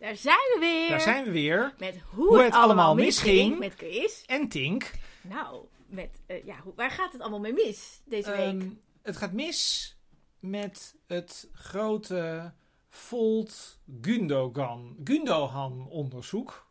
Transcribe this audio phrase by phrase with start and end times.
[0.00, 0.88] Daar zijn we weer.
[0.88, 1.74] Daar zijn we weer.
[1.78, 3.58] Met hoe, het, allemaal misging.
[3.58, 4.24] Met Chris.
[4.26, 4.90] En Tink.
[5.22, 8.38] Nou, met, eh, ja, hoe, waar gaat het allemaal mee mis deze week?
[8.38, 8.68] Ehm,
[9.02, 9.96] het gaat mis
[10.38, 12.52] met het grote
[12.88, 16.70] Volt Gundogan, Gundogan onderzoek.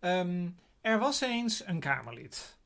[0.00, 0.48] Ehm,
[0.80, 2.57] er was eens een Kamerlid.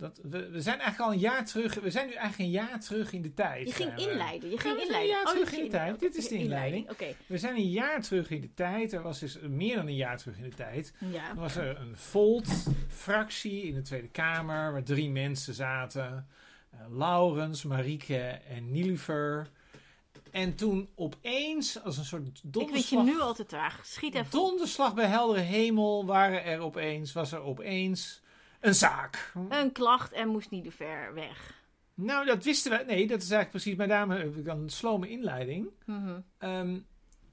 [0.00, 1.74] Dat, we, we zijn eigenlijk al een jaar terug.
[1.74, 3.66] We zijn nu eigenlijk een jaar terug in de tijd.
[3.66, 4.50] je ging inleiden.
[4.50, 5.00] Je ging inleiden.
[5.00, 6.00] een jaar Oh, terug in de tijd.
[6.00, 6.88] Dit is de inleiding.
[7.26, 8.92] We zijn een jaar terug in de tijd.
[8.92, 10.94] Er was dus meer dan een jaar terug in de tijd.
[10.98, 11.28] Ja.
[11.28, 16.26] Er was er een Volt-fractie in de Tweede Kamer, waar drie mensen zaten.
[16.70, 19.50] Eh, Laurens, Marieke en Niliver.
[20.30, 23.86] En toen opeens, als een soort Ik weet je donderslag, nu al te traag.
[23.86, 28.19] Schiet even donderslag bij heldere hemel, waren er opeens, was er opeens
[28.60, 29.32] een zaak.
[29.48, 31.58] Een klacht en moest niet te ver weg.
[31.94, 32.84] Nou, dat wisten we.
[32.84, 35.68] Nee, dat is eigenlijk precies, mijn dame, heb ik dan een slome inleiding.
[35.86, 36.20] Mhm.
[36.38, 36.78] Ehm,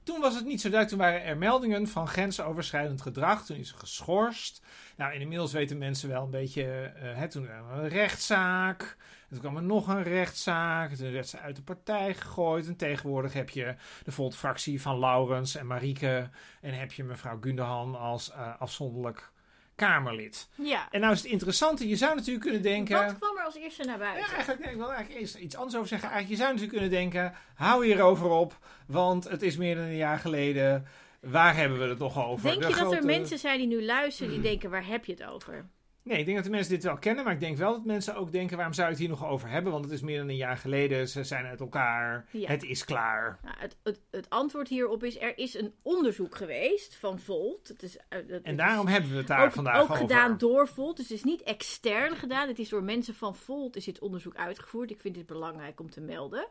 [0.02, 0.88] toen was het niet zo duidelijk.
[0.88, 3.44] Toen waren er meldingen van grensoverschrijdend gedrag.
[3.46, 4.62] Toen is ze geschorst.
[4.96, 6.62] Nou, inmiddels weten mensen wel een beetje.
[6.64, 8.96] eh, hè, toen kwam er een rechtszaak.
[9.20, 10.92] En toen kwam er nog een rechtszaak.
[10.94, 12.66] Toen werd ze uit de partij gegooid.
[12.66, 16.30] En tegenwoordig heb je de Volt-fractie van Laurens en Marieke.
[16.60, 19.32] En heb je mevrouw Gundogan als eh, afzonderlijk
[19.78, 20.48] Kamerlid.
[20.54, 20.88] Ja.
[20.90, 21.88] En nou is het interessante.
[21.88, 23.04] Je zou natuurlijk kunnen denken.
[23.04, 24.34] Wat kwam er als eerste naar Ja, buiten?
[24.34, 26.10] eigenlijk, nee, ik wil eigenlijk eerst iets anders over zeggen.
[26.10, 29.96] Eigenlijk, je zou natuurlijk kunnen denken, hou hierover op, want het is meer dan een
[29.96, 30.86] jaar geleden.
[31.20, 32.50] Waar hebben we het nog over?
[32.50, 35.12] Denk De je dat er mensen zijn die nu luisteren die denken, waar heb je
[35.12, 35.68] het over?
[36.08, 38.16] Nee, ik denk dat de mensen dit wel kennen, maar ik denk wel dat mensen
[38.16, 39.72] ook denken, waarom zou je het hier nog over hebben?
[39.72, 42.48] Want het is meer dan een jaar geleden, ze zijn uit elkaar, Ja.
[42.48, 43.38] het is klaar.
[43.42, 47.68] Nou, het, het, het antwoord hierop is, er is een onderzoek geweest van Volt.
[47.68, 49.96] Het is, eh, het En is daarom hebben we het daar ook, vandaag ook over.
[49.96, 50.96] gedaan door Volt.
[50.96, 52.48] Dus het is niet extern gedaan.
[52.48, 54.90] Het is door mensen van Volt is dit onderzoek uitgevoerd.
[54.90, 56.46] Ik vind dit belangrijk om te melden.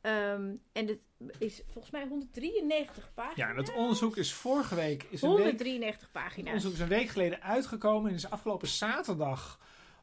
[0.00, 0.98] Ehm, en het
[1.38, 3.36] is volgens mij 193 pagina's.
[3.36, 6.46] Ja, en het onderzoek is vorige week, is een week 193 Het pagina's.
[6.46, 9.58] onderzoek is een week geleden uitgekomen en is afgelopen zaterdag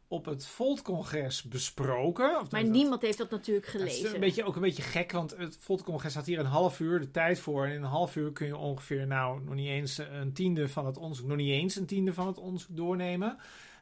[0.10, 2.40] op het Volt-congres besproken.
[2.40, 4.14] Of Maar niemand heeft dat natuurlijk Het is gelezen.
[4.14, 7.12] een beetje, ook een beetje gek, want het Volkscongres had hier een half uur de
[7.12, 7.66] tijd voor.
[7.66, 10.86] En in een half uur kun je ongeveer, nou, nog niet eens een tiende van
[10.86, 13.38] het onderzoek, nog niet eens een tiende van het onderzoek doornemen.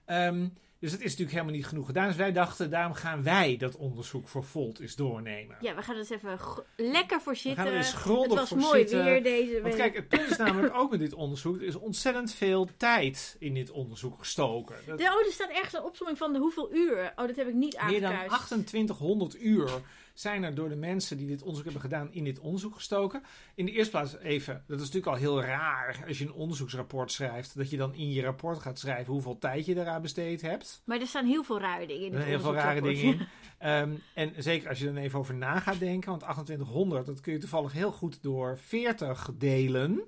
[0.06, 0.48] Ehm,
[0.86, 2.08] dus het is natuurlijk helemaal niet genoeg gedaan.
[2.08, 5.58] Dus wij dachten, daarom gaan wij dat onderzoek voor Volt eens doornemen.
[5.60, 6.40] Ja, we gaan er eens even
[6.76, 7.64] lekker voor we zitten.
[7.64, 9.04] gaan er eens grondig het was voor mooi zitten.
[9.04, 9.62] weer deze week.
[9.62, 13.36] Want kijk, het punt is namelijk ook met dit onderzoek, er is ontzettend veel tijd
[13.40, 14.76] in dit onderzoek gestoken.
[14.86, 17.14] Dat- De, oh, er staat ergens een opzomming van de hoeveel uur.
[17.16, 18.48] Oh, dat heb ik niet Meer dan aangekruist.
[18.48, 19.70] 2800 uur
[20.16, 23.24] zijn er door de mensen die dit onderzoek hebben gedaan in dit onderzoek gestoken.
[23.56, 27.12] In de eerste plaats even, dat is natuurlijk al heel raar als je een onderzoeksrapport
[27.12, 30.82] schrijft, dat je dan in je rapport gaat schrijven hoeveel tijd je eraan besteed hebt.
[30.86, 32.12] Maar er staan heel veel rare dingen in.
[32.12, 33.28] Er dit zijn heel veel rare dingen in.
[33.58, 37.20] Ehm, en zeker als je er dan even over na gaat denken, want 2800, dat
[37.20, 40.02] kun je toevallig heel goed door 40 delen.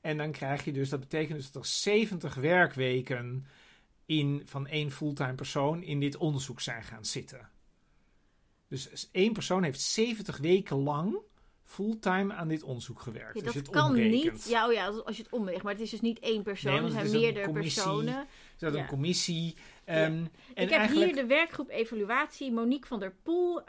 [0.00, 3.46] En dan krijg je dus, dat betekent dus dat er 70 werkweken
[4.06, 7.48] in, van één fulltime persoon in dit onderzoek zijn gaan zitten.
[8.68, 11.18] Dus één persoon heeft 70 weken lang
[11.64, 13.38] fulltime aan dit onderzoek gewerkt.
[13.38, 14.32] Ja, dat het kan omrekent.
[14.32, 14.48] niet.
[14.48, 15.62] Ja, oh ja, als je het omweegt.
[15.62, 16.72] Maar het is dus niet één persoon.
[16.72, 18.14] Nee, er zijn meerdere personen.
[18.16, 18.80] Er zat Ja.
[18.80, 19.56] een commissie.
[19.84, 22.52] ehm, en ik heb eigenlijk, hier de werkgroep evaluatie.
[22.52, 23.62] Monique van der Poel,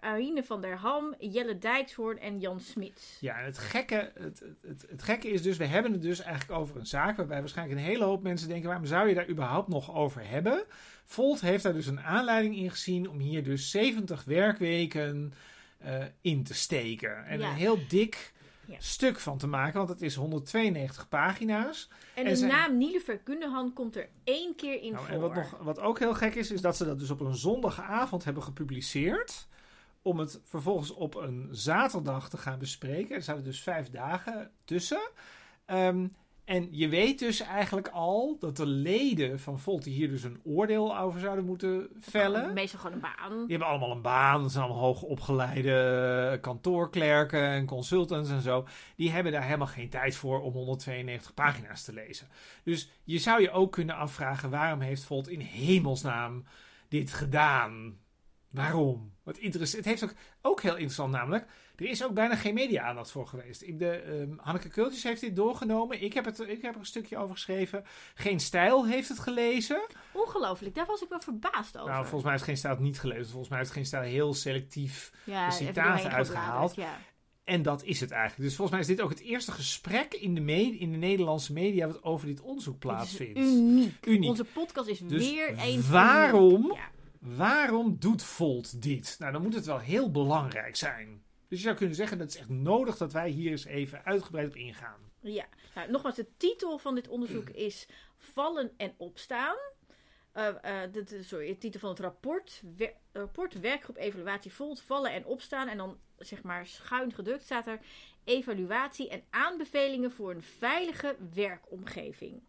[0.00, 3.16] Arine van der Ham, Jelle Dijkshoorn en Jan Smits.
[3.20, 4.42] Ja, en het gekke, het,
[4.88, 7.84] het gekke is dus, we hebben het dus eigenlijk over een zaak waarbij waarschijnlijk een
[7.86, 10.64] hele hoop mensen denken, waarom zou je daar überhaupt nog over hebben?
[11.04, 15.32] Volt heeft daar dus een aanleiding in gezien om hier dus 70 werkweken
[15.78, 17.24] eh, in te steken.
[17.26, 17.48] En Ja.
[17.48, 18.32] een heel dik
[18.66, 18.76] Ja.
[18.78, 21.88] stuk van te maken, want het is 192 pagina's.
[22.14, 25.14] En, En de zijn- naam Nielever Kundehan komt er één keer in Nou, voor.
[25.14, 27.34] en wat, nog, wat ook heel gek is, is dat ze dat dus op een
[27.36, 29.46] zondagavond hebben gepubliceerd.
[30.02, 33.16] Om het vervolgens op een zaterdag te gaan bespreken.
[33.16, 35.10] Er zaten dus vijf dagen tussen.
[35.64, 36.06] Ehm,
[36.44, 40.98] en je weet dus eigenlijk al dat de leden van Volt hier dus een oordeel
[40.98, 42.52] over zouden moeten vellen.
[42.52, 43.38] Meestal gewoon een baan.
[43.38, 44.42] Die hebben allemaal een baan.
[44.42, 48.66] Dat zijn allemaal hoogopgeleide kantoorklerken en consultants en zo.
[48.96, 52.28] Die hebben daar helemaal geen tijd voor om 192 pagina's te lezen.
[52.64, 56.44] Dus je zou je ook kunnen afvragen: waarom heeft Volt in hemelsnaam
[56.88, 57.98] dit gedaan?
[58.50, 59.12] Waarom?
[59.22, 59.84] Wat interessant.
[59.84, 61.46] Het heeft ook, ook heel interessant namelijk.
[61.82, 63.62] Er is ook bijna geen media-aandacht voor geweest.
[63.62, 66.02] Ik de, ehm, Hanneke Kultjes heeft dit doorgenomen.
[66.02, 67.84] Ik heb, het, ik heb er een stukje over geschreven.
[68.14, 69.86] Geen Stijl heeft het gelezen.
[70.12, 71.90] Ongelooflijk, daar was ik wel verbaasd over.
[71.90, 73.26] Nou, volgens mij heeft Geen Stijl het niet gelezen.
[73.26, 76.74] Volgens mij heeft Geen Stijl heel selectief ja, citaten uitgehaald.
[76.74, 76.98] Ja.
[77.44, 78.42] En dat is het eigenlijk.
[78.42, 81.52] Dus volgens mij is dit ook het eerste gesprek in de, me- in de Nederlandse
[81.52, 83.38] media wat over dit onderzoek plaatsvindt.
[83.38, 84.06] uniek.
[84.06, 84.28] Uniek.
[84.28, 86.72] Onze podcast is Dus weer eens waarom?
[86.74, 86.90] Ja.
[87.36, 89.16] Waarom doet Volt dit?
[89.18, 91.22] Nou, dan moet het wel heel belangrijk zijn.
[91.52, 94.04] Dus je zou kunnen zeggen dat het is echt nodig dat wij hier eens even
[94.04, 95.00] uitgebreid op ingaan.
[95.20, 99.56] Ja, nou, nogmaals, de titel van dit onderzoek is Vallen en Opstaan.
[100.36, 105.12] Uh, uh, dit, sorry, de titel van het rapport, wer, rapport Werkgroep Evaluatie Volt, Vallen
[105.12, 105.68] en Opstaan.
[105.68, 107.80] En dan zeg maar schuin gedrukt staat er
[108.24, 112.42] evaluatie en aanbevelingen voor een veilige werkomgeving.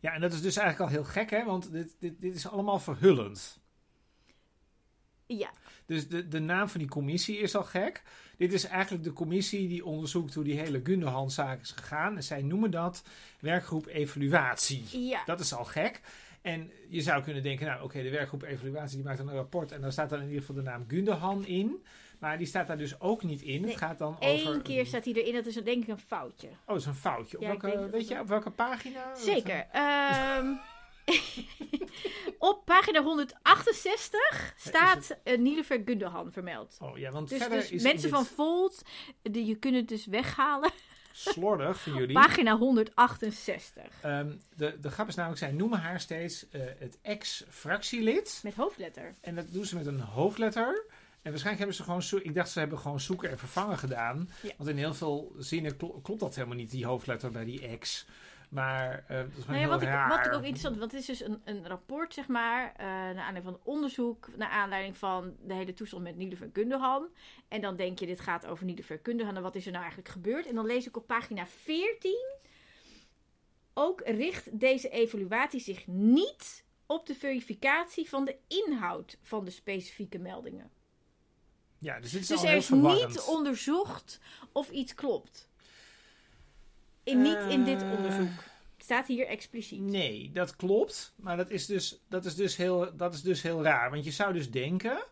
[0.00, 1.44] Ja, en dat is dus eigenlijk al heel gek, hè?
[1.44, 3.60] Want dit, dit, dit is allemaal verhullend.
[5.26, 5.50] Ja.
[5.90, 8.02] Dus de, de naam van die commissie is al gek.
[8.36, 12.16] Dit is eigenlijk de commissie die onderzoekt hoe die hele Gunderhan-zaak is gegaan.
[12.16, 13.04] En zij noemen dat
[13.40, 15.08] werkgroep evaluatie.
[15.08, 15.22] Ja.
[15.24, 16.00] Dat is al gek.
[16.42, 19.72] En je zou kunnen denken, nou oké, de werkgroep evaluatie die maakt dan een rapport.
[19.72, 21.84] En daar staat dan in ieder geval de naam Gunderhan in.
[22.18, 23.60] Maar die staat daar dus ook niet in.
[23.60, 24.62] Nee, het gaat dan Eén over...
[24.62, 26.48] keer staat hij erin, dat is denk ik een foutje.
[26.48, 27.36] Oh, dat is een foutje.
[27.36, 29.14] Op Ja, welke, weet je, op welke pagina?
[29.16, 29.66] Zeker.
[29.72, 30.46] Ehm,
[32.42, 36.76] op pagina 168 staat uh, Nilever Gundogan vermeld.
[36.80, 38.82] Oh ja, want Dus, verder dus is mensen dit van Volt,
[39.22, 40.70] die, je kunt het dus weghalen.
[41.12, 42.14] slordig van jullie.
[42.22, 43.82] Pagina 168.
[44.02, 48.40] Ehm, de, de grap is namelijk, zij noemen haar steeds eh, het ex-fractielid.
[48.42, 49.14] Met hoofdletter.
[49.20, 50.84] En dat doen ze met een hoofdletter.
[51.22, 52.02] En waarschijnlijk hebben ze gewoon...
[52.02, 54.30] zo- Ik dacht ze hebben gewoon zoeken en vervangen gedaan.
[54.42, 54.50] Ja.
[54.56, 58.06] Want in heel veel zinnen klo- klopt dat helemaal niet, die hoofdletter bij die ex.
[58.50, 61.00] Maar eh, dat is Nou ja, heel wat, ik, wat ik ook interessant want het
[61.00, 65.36] is dus een, een rapport, zeg maar, eh naar aanleiding van onderzoek, naar aanleiding van
[65.42, 67.08] de hele toestand met Nilever Gundogan.
[67.48, 70.46] En dan denk je, dit gaat over Gundogan en wat is er nou eigenlijk gebeurd?
[70.46, 72.38] En dan lees ik op pagina 14,
[73.74, 80.18] ook richt deze evaluatie zich niet op de verificatie van de inhoud van de specifieke
[80.18, 80.70] meldingen.
[81.78, 84.20] Ja, dus dit is Dus er is niet onderzocht
[84.52, 85.49] of iets klopt.
[87.10, 88.42] In, niet in dit Eh, onderzoek.
[88.78, 89.80] Staat hier expliciet.
[89.80, 91.12] Nee, dat klopt.
[91.16, 93.90] Maar dat is dus, dat is dus, heel, dat is dus heel raar.
[93.90, 95.04] Want je zou dus denken...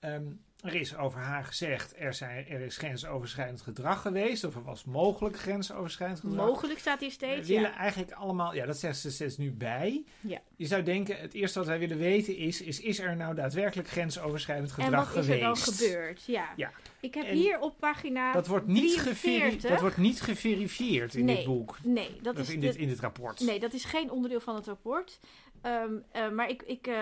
[0.00, 0.26] ehm,
[0.66, 1.94] er is over haar gezegd...
[1.98, 4.44] Er, zijn, er is grensoverschrijdend gedrag geweest.
[4.44, 6.46] Of er was mogelijk grensoverschrijdend gedrag.
[6.46, 7.48] Mogelijk staat hier We steeds.
[7.48, 7.76] willen Ja.
[7.76, 8.54] eigenlijk allemaal...
[8.54, 10.04] Ja, dat zegt ze steeds nu bij.
[10.20, 10.38] Ja.
[10.56, 11.16] Je zou denken...
[11.16, 12.60] Het eerste wat wij willen weten is...
[12.62, 15.28] Is, is er nou daadwerkelijk grensoverschrijdend En gedrag wat geweest?
[15.28, 16.24] is er dan gebeurd?
[16.26, 16.48] Ja.
[16.56, 16.70] Ja.
[17.00, 19.12] Ik heb En hier op pagina Dat wordt, niet 43.
[19.12, 21.76] geveri- dat wordt niet geverifieerd in Nee, dit boek.
[21.82, 23.40] Nee, dat is in, de- dit, in dit rapport.
[23.40, 25.18] nee, dat is geen onderdeel van het rapport.
[25.62, 26.94] Ehm, eh, maar ik, ik eh,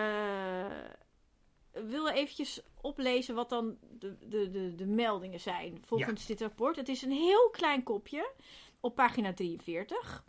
[1.74, 6.76] wil eventjes oplezen wat dan de, de, de, de meldingen zijn volgens dit rapport.
[6.76, 8.32] Het is een heel klein kopje
[8.80, 10.24] op pagina 43.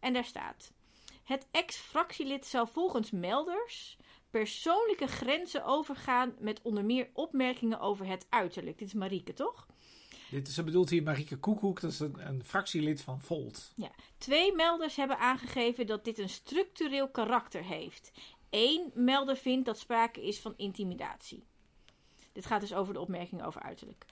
[0.00, 0.74] En daar staat...
[1.26, 3.96] Het ex-fractielid zou volgens melders
[4.30, 8.78] persoonlijke grenzen overgaan met onder meer opmerkingen over het uiterlijk.
[8.78, 9.66] Dit is Marieke, toch?
[10.30, 11.80] Dit, ze bedoelt hier Marieke Koekoek.
[11.80, 13.72] Dat is een, een fractielid van Volt.
[14.18, 18.12] Twee melders hebben aangegeven dat dit een structureel karakter heeft.
[18.50, 21.44] Eén melder vindt dat sprake is van intimidatie.
[22.32, 24.04] Dit gaat dus over de opmerking over uiterlijk.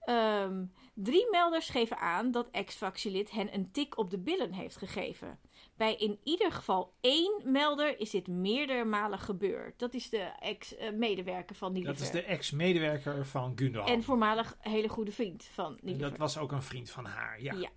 [0.00, 5.38] Ehm, drie melders geven aan dat ex-fractielid hen een tik op de billen heeft gegeven.
[5.76, 9.78] Bij in ieder geval één melder is dit meerdere malen gebeurd.
[9.78, 12.02] Dat is de ex-medewerker van Dat Nilever.
[12.04, 13.88] is de ex-medewerker van Gundogan.
[13.92, 16.08] En voormalig hele goede vriend van En Nilever.
[16.10, 17.52] dat was ook een vriend van haar, ja.
[17.54, 17.68] Ja.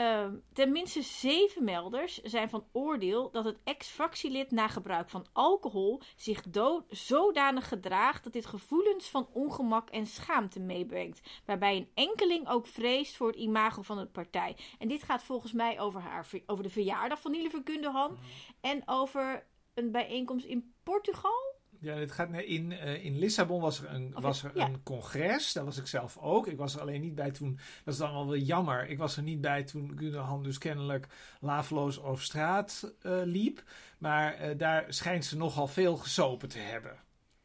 [0.00, 6.44] Ehm, tenminste zeven melders zijn van oordeel dat het ex-fractielid na gebruik van alcohol zich
[6.88, 11.20] zodanig gedraagt dat dit gevoelens van ongemak en schaamte meebrengt.
[11.44, 14.56] Waarbij een enkeling ook vreest voor het imago van de partij.
[14.78, 18.18] En dit gaat volgens mij over, haar, ver- over de verjaardag van Nilever Gundogan
[18.60, 21.49] en over een bijeenkomst in Portugal.
[21.80, 24.64] Ja, dit gaat in, eh, in Lissabon was er, een, Of- was er ja.
[24.66, 25.52] een congres.
[25.52, 26.46] Daar was ik zelf ook.
[26.46, 27.58] Ik was er alleen niet bij toen.
[27.84, 28.88] Dat is dan wel weer jammer.
[28.88, 31.06] Ik was er niet bij toen Gundogan dus kennelijk
[31.40, 33.62] laveloos over straat eh, liep.
[33.98, 36.96] Maar eh, daar schijnt ze nogal veel gesopen te hebben.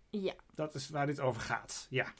[0.09, 0.33] Ja.
[0.53, 1.87] Dat is waar dit over gaat.
[1.89, 2.13] Ja.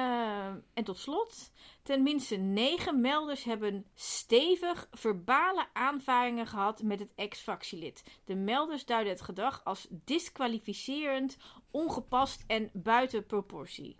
[0.00, 1.50] Ehm, en tot slot,
[1.82, 8.04] tenminste negen melders hebben stevig verbale aanvaringen gehad met het ex-fractielid.
[8.24, 11.36] De melders duiden het gedrag als disqualificerend,
[11.70, 13.96] ongepast en buiten proportie.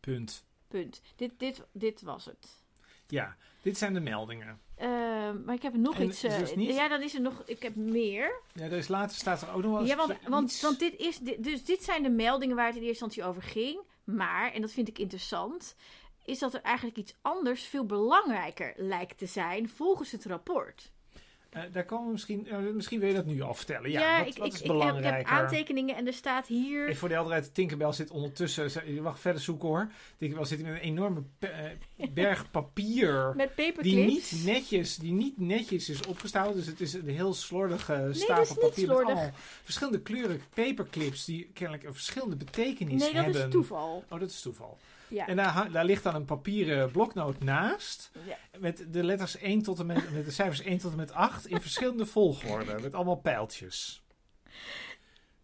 [0.00, 0.44] Punt.
[0.68, 1.02] Punt.
[1.16, 2.62] Dit, dit, dit was het.
[3.06, 4.60] Ja, dit zijn de meldingen.
[4.76, 6.22] Ehm, maar ik heb nog En iets.
[6.22, 7.42] eh, dus niet- ja, dan is er nog.
[7.46, 8.40] Ik heb meer.
[8.54, 10.96] Ja, dus later staat er ook nog wel eens Ja, want, want, iets- want dit
[10.96, 11.18] is.
[11.18, 13.80] dit- dus dit zijn de meldingen waar het in eerste instantie over ging.
[14.04, 15.74] Maar, en dat vind ik interessant,
[16.24, 20.92] is dat er eigenlijk iets anders veel belangrijker lijkt te zijn volgens het rapport.
[21.54, 22.48] Eh, daar komen we misschien...
[22.48, 23.90] eh, misschien wil je dat nu al vertellen.
[23.90, 25.32] Ja, wat, ik, wat ik, is ik, heb, ik heb belangrijker?
[25.32, 26.82] aantekeningen en er staat hier.
[26.84, 28.94] Even voor de helderheid, Tinkerbell zit ondertussen...
[28.94, 29.90] Je mag verder zoeken hoor.
[30.16, 33.32] Tinkerbell zit met een enorme pe- eh, berg papier...
[33.36, 33.82] met paperclips.
[33.82, 36.54] Die niet, netjes, die niet netjes is opgestouwd.
[36.54, 39.14] Dus het is een heel slordige stapel dat is niet papier met slordig.
[39.14, 39.32] allemaal
[39.62, 43.44] verschillende kleuren paperclips die kennelijk een verschillende betekenis nee, dat hebben.
[43.44, 44.04] is toeval.
[44.08, 44.78] Oh, dat is toeval.
[45.08, 45.26] Ja.
[45.26, 48.10] En daar, daar ligt dan een papieren bloknoot naast.
[48.26, 48.36] Ja.
[48.58, 51.46] Met de letters 1 tot en met, met de cijfers 1 tot en met 8
[51.46, 52.80] in verschillende volgorde.
[52.80, 54.02] Met allemaal pijltjes.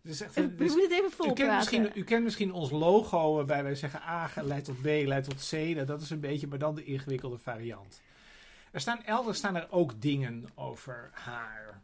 [0.02, 4.02] Dus echt, het even u, kent misschien, u kent misschien ons logo waarbij wij zeggen
[4.02, 5.52] A leidt tot B, leidt tot C.
[5.52, 8.00] Nou, dat is een beetje, maar dan de ingewikkelde variant.
[8.70, 11.79] Er staan elders staan er ook dingen over haar.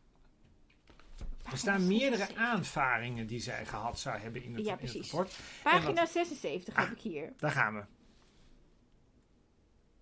[1.50, 5.10] Er staan meerdere aanvaringen die zij gehad zou hebben in het, Ja, in het precies.
[5.12, 5.36] rapport.
[5.62, 6.90] Pagina 76 heb Ah.
[6.92, 7.32] ik hier.
[7.36, 7.84] Daar gaan we.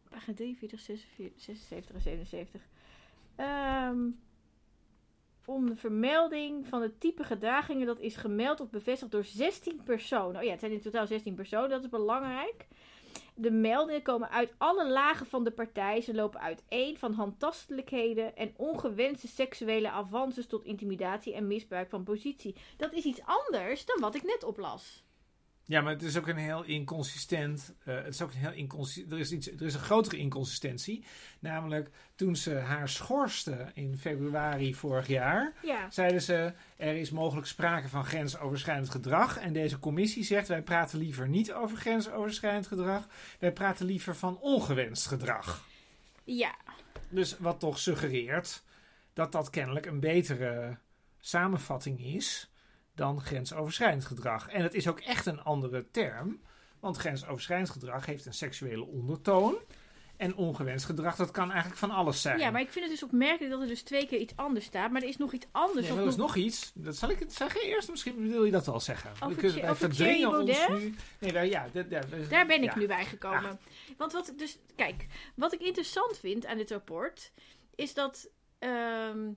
[0.08, 2.60] Pagina 43, 46, 76 en 77.
[3.36, 3.98] Ehm
[5.46, 10.36] onder vermelding van het type gedragingen dat is gemeld of bevestigd door 16 personen.
[10.36, 12.66] Oh ja, het zijn in totaal 16 personen, dat is belangrijk.
[13.36, 16.00] De meldingen komen uit alle lagen van de partij.
[16.00, 22.54] Ze lopen uiteen van handtastelijkheden en ongewenste seksuele avances tot intimidatie en misbruik van positie.
[22.76, 25.03] Dat is iets anders dan wat ik net oplas.
[25.66, 27.74] Ja, maar het is ook een heel inconsistent.
[27.84, 29.12] eh, het is ook een heel inconsistent.
[29.12, 31.04] Er is, iets, er is een grotere inconsistentie.
[31.38, 35.52] Namelijk toen ze haar schorste in februari vorig jaar.
[35.62, 39.38] Ja, zeiden ze: er is mogelijk sprake van grensoverschrijdend gedrag.
[39.38, 43.06] En deze commissie zegt: wij praten liever niet over grensoverschrijdend gedrag.
[43.38, 45.64] Wij praten liever van ongewenst gedrag.
[46.24, 46.54] ja,
[47.08, 48.62] Dus wat toch suggereert
[49.12, 50.78] dat dat kennelijk een betere
[51.20, 52.48] samenvatting is
[52.94, 54.48] dan grensoverschrijdend gedrag.
[54.48, 56.40] En het is ook echt een andere term,
[56.80, 59.54] want grensoverschrijdend gedrag heeft een seksuele ondertoon.
[60.16, 62.38] En ongewenst gedrag, dat kan eigenlijk van alles zijn.
[62.38, 64.90] ja, maar ik vind het dus opmerkelijk dat er dus twee keer iets anders staat.
[64.90, 65.88] Maar er is nog iets anders.
[65.88, 66.72] Nee, er is nog- nog iets.
[66.74, 67.90] Dat zal ik het zeggen eerst.
[67.90, 69.10] Misschien wil je dat wel zeggen.
[69.10, 69.70] Over kunnen- wij
[70.26, 70.94] over ons nu.
[71.18, 71.68] Nee, wij, ja,
[72.28, 72.78] Daar ben ik ja.
[72.78, 73.58] nu bij gekomen.
[73.96, 77.32] Want wat ik dus, kijk, wat ik interessant vind aan dit rapport
[77.74, 79.30] is dat, ehm,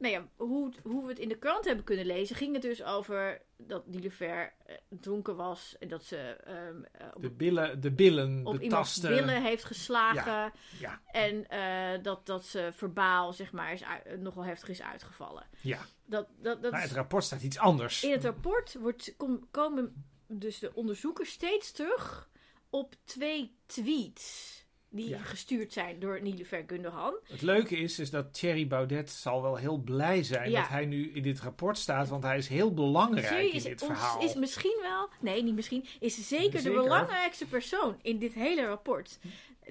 [0.00, 2.82] nou ja, hoe, hoe we het in de krant hebben kunnen lezen, ging het dus
[2.82, 7.90] over dat Nilofer eh, dronken was en dat ze ehm, eh, op, De billen, de
[7.92, 8.60] billen op iemands
[9.00, 9.08] betasten.
[9.26, 13.82] billen heeft geslagen Ja, en eh, dat, dat ze verbaal, zeg maar, is
[14.18, 15.46] nogal heftig is uitgevallen.
[15.60, 15.80] ja.
[16.06, 18.04] Dat, dat, dat maar het rapport staat iets anders.
[18.04, 22.30] in het rapport wordt, kom- komen dus de onderzoekers steeds terug
[22.70, 24.59] op twee tweets
[24.90, 25.18] die Ja.
[25.18, 27.14] gestuurd zijn door Nilofer Gundogan.
[27.28, 30.60] Het leuke is, is dat Thierry Baudet zal wel heel blij zijn Ja.
[30.60, 33.82] dat hij nu in dit rapport staat, want hij is heel belangrijk Thierry in dit
[33.82, 34.22] ons- verhaal.
[34.22, 36.82] is misschien wel, nee niet misschien, is zeker, de Zeker.
[36.82, 39.18] belangrijkste persoon in dit hele rapport.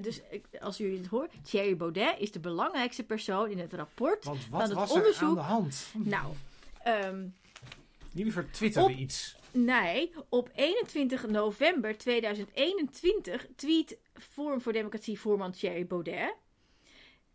[0.01, 0.21] Dus
[0.59, 4.23] als jullie het horen, Thierry Baudet is de belangrijkste persoon in het rapport.
[4.25, 5.85] Want van wat het was er onderzoek- aan de hand?
[5.93, 6.33] Nou,
[6.83, 7.25] ehm,
[8.13, 9.35] Liever twitterde Op- iets.
[9.51, 16.35] Nee, op 21 november 2021 tweet Forum voor Democratie voorman Thierry Baudet.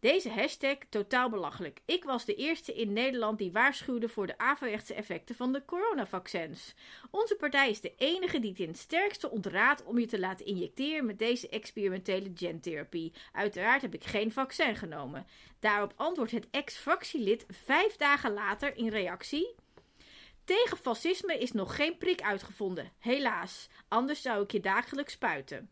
[0.01, 1.81] Deze hashtag totaal belachelijk.
[1.85, 6.75] Ik was de eerste in Nederland die waarschuwde voor de averechtse effecten van de coronavaccins.
[7.11, 11.19] Onze partij is de enige die het sterkste ontraadt om je te laten injecteren met
[11.19, 13.13] deze experimentele gentherapie.
[13.33, 15.27] Uiteraard heb ik geen vaccin genomen.
[15.61, 19.55] Daarop antwoordt het ex-fractielid vijf dagen later in reactie.
[20.45, 22.93] Tegen fascisme is nog geen prik uitgevonden.
[22.99, 25.71] Helaas, anders zou ik je dagelijks spuiten.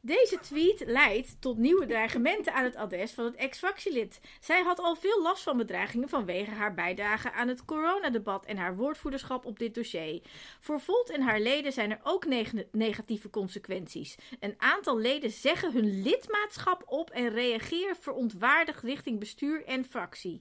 [0.00, 4.20] Deze tweet leidt tot nieuwe dreigementen aan het adres van het ex-fractielid.
[4.40, 8.76] Zij had al veel last van bedreigingen vanwege haar bijdrage aan het coronadebat en haar
[8.76, 10.22] woordvoerderschap op dit dossier.
[10.60, 14.16] Voor Volt en haar leden zijn er ook neg- negatieve consequenties.
[14.40, 20.40] Een aantal leden zeggen hun lidmaatschap op en reageren verontwaardigd richting bestuur en fractie.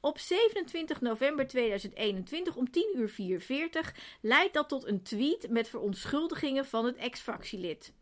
[0.00, 6.66] Op 27 november 2021 om 10 uur 44 leidt dat tot een tweet met verontschuldigingen
[6.66, 7.92] van het ex-fractielid.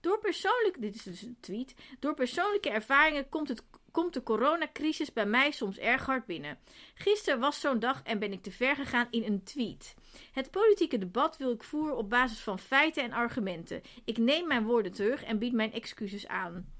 [0.00, 1.74] Door persoonlijk, dit is dus een tweet.
[1.98, 6.58] Door persoonlijke ervaringen komt, het, komt de coronacrisis bij mij soms erg hard binnen.
[6.94, 9.94] Gisteren was zo'n dag en ben ik te ver gegaan in een tweet.
[10.32, 13.82] Het politieke debat wil ik voeren op basis van feiten en argumenten.
[14.04, 16.78] Ik neem mijn woorden terug en bied mijn excuses aan.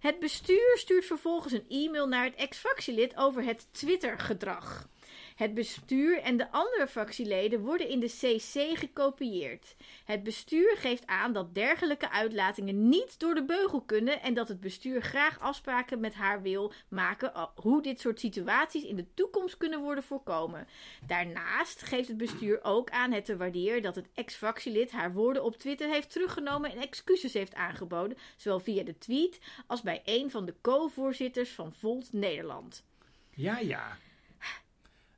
[0.00, 4.88] Het bestuur stuurt vervolgens een e-mail naar het ex-fractielid over het Twitter-gedrag.
[5.36, 9.76] Het bestuur en de andere fractieleden worden in de CC gekopieerd.
[10.04, 14.60] Het bestuur geeft aan dat dergelijke uitlatingen niet door de beugel kunnen en dat het
[14.60, 19.80] bestuur graag afspraken met haar wil maken hoe dit soort situaties in de toekomst kunnen
[19.80, 20.66] worden voorkomen.
[21.06, 25.56] Daarnaast geeft het bestuur ook aan het te waarderen dat het ex-fractielid haar woorden op
[25.56, 30.46] Twitter heeft teruggenomen en excuses heeft aangeboden, zowel via de tweet als bij een van
[30.46, 32.84] de co-voorzitters van Volt Nederland.
[33.30, 33.96] Ja, ja.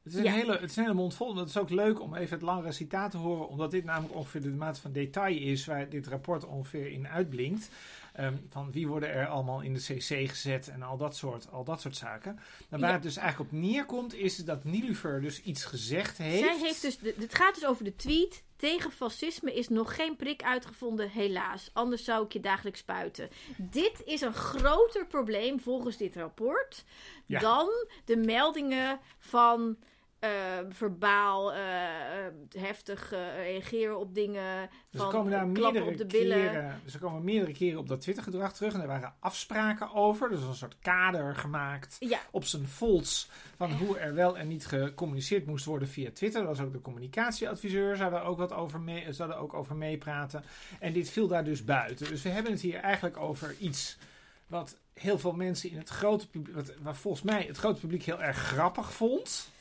[0.05, 0.33] Het is, een Ja.
[0.33, 1.35] hele, het is een hele mond vol.
[1.35, 3.49] Dat is ook leuk om even het langere citaat te horen.
[3.49, 7.69] Omdat dit namelijk ongeveer de mate van detail is waar dit rapport ongeveer in uitblinkt.
[8.13, 11.65] Ehm, van wie worden er allemaal in de CC gezet en al dat soort, al
[11.65, 12.35] dat soort zaken.
[12.69, 12.95] Maar waar Ja.
[12.95, 16.39] het dus eigenlijk op neerkomt is dat Nilufer dus iets gezegd heeft.
[16.45, 20.17] Zij heeft dus, de- het gaat dus over de tweet Tegen fascisme is nog geen
[20.17, 21.71] prik uitgevonden, helaas.
[21.73, 23.29] Anders zou ik je dagelijks spuiten.
[23.57, 26.85] Dit is een groter probleem volgens dit rapport
[27.27, 27.41] Ja.
[27.41, 27.69] dan
[28.05, 29.77] de meldingen van
[30.25, 30.31] eh,
[30.69, 34.69] verbaal eh, eh, heftig reageren op dingen.
[34.91, 36.51] Dus van ze komen daar meerdere op de billen.
[36.51, 38.75] keren, ze komen meerdere keren op dat Twitter-gedrag terug.
[38.75, 40.29] En er waren afspraken over.
[40.29, 44.67] Dus een soort kader gemaakt Ja, op zijn folds van hoe er wel en niet
[44.67, 46.41] gecommuniceerd moest worden via Twitter.
[46.45, 49.77] Dat was ook de communicatieadviseur, zou daar ook wat over, mee, zou daar ook over
[49.77, 50.45] meepraten.
[50.81, 52.09] En dit viel daar dus buiten.
[52.09, 53.99] Dus we hebben het hier eigenlijk over iets
[54.47, 58.03] wat heel veel mensen in het grote publiek, wat, wat volgens mij het grote publiek
[58.03, 59.53] heel erg grappig vond.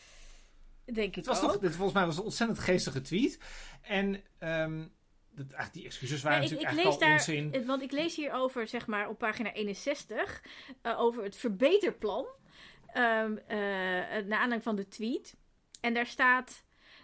[0.86, 1.52] Denk ik Het was ook.
[1.52, 3.40] toch, dit, volgens mij was een ontzettend geestige tweet.
[3.82, 4.86] En ehm,
[5.30, 7.66] dat, eigenlijk die excuses waren Ja, ik, natuurlijk ik eigenlijk lees daar, onzin.
[7.66, 10.44] want ik lees hierover, zeg maar, op pagina 61,
[10.82, 12.26] eh, over het verbeterplan.
[12.88, 15.36] ehm eh, naar aanleiding van de tweet.
[15.82, 16.63] En daar staat.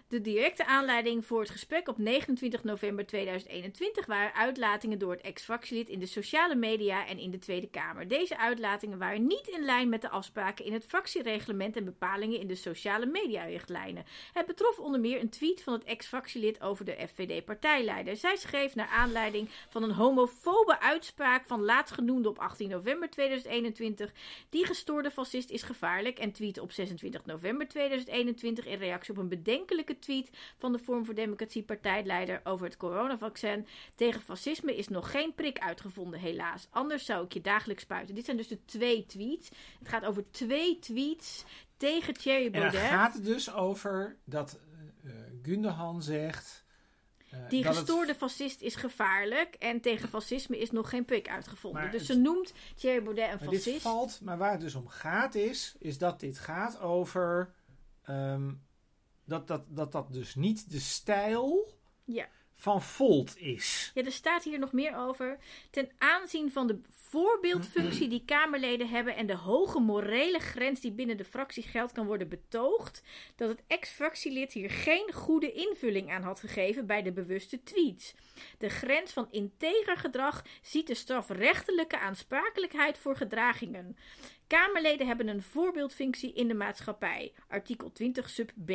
[0.09, 5.89] De directe aanleiding voor het gesprek op 29 november 2021 waren uitlatingen door het ex-fractielid
[5.89, 8.07] in de sociale media en in de Tweede Kamer.
[8.07, 12.47] Deze uitlatingen waren niet in lijn met de afspraken in het fractiereglement en bepalingen in
[12.47, 14.05] de sociale mediarichtlijnen.
[14.33, 18.15] Het betrof onder meer een tweet van het ex-fractielid over de FVD-partijleider.
[18.15, 24.11] Zij schreef naar aanleiding van een homofobe uitspraak van laatstgenoemde op 18 november 2021.
[24.49, 29.29] Die gestoorde fascist is gevaarlijk en tweet op 26 november 2021 in reactie op een
[29.29, 33.67] bedenkelijke tweet van de Vorm voor Democratie partijleider over het coronavaccin.
[33.95, 36.67] Tegen fascisme is nog geen prik uitgevonden, helaas.
[36.69, 38.15] Anders zou ik je dagelijks spuiten.
[38.15, 39.49] Dit zijn dus de twee tweets.
[39.79, 41.45] Het gaat over twee tweets
[41.77, 42.81] tegen Thierry En dan Baudet.
[42.81, 44.59] gaat het dus over dat
[45.03, 45.11] eh,
[45.43, 46.65] Gundogan zegt...
[47.29, 51.81] eh, Die het- gestoorde fascist is gevaarlijk en tegen fascisme is nog geen prik uitgevonden.
[51.81, 53.81] Maar dus het- ze noemt Thierry Baudet een maar dit fascist.
[53.81, 57.53] valt, maar waar het dus om gaat is, is dat dit gaat over
[58.03, 58.51] ehm,
[59.29, 61.73] dat, dat, dat dat dus niet de stijl
[62.05, 62.27] Ja.
[62.53, 63.91] van Volt is.
[63.93, 65.37] Ja, er staat hier nog meer over.
[65.69, 71.17] Ten aanzien van de voorbeeldfunctie die Kamerleden hebben en de hoge morele grens die binnen
[71.17, 73.03] de fractie geldt, kan worden betoogd
[73.35, 78.13] dat het ex-fractielid hier geen goede invulling aan had gegeven bij de bewuste tweets.
[78.57, 83.97] De grens van integer gedrag ziet de strafrechtelijke aansprakelijkheid voor gedragingen.
[84.49, 87.33] Kamerleden hebben een voorbeeldfunctie in de maatschappij.
[87.47, 88.71] Artikel 20 sub B.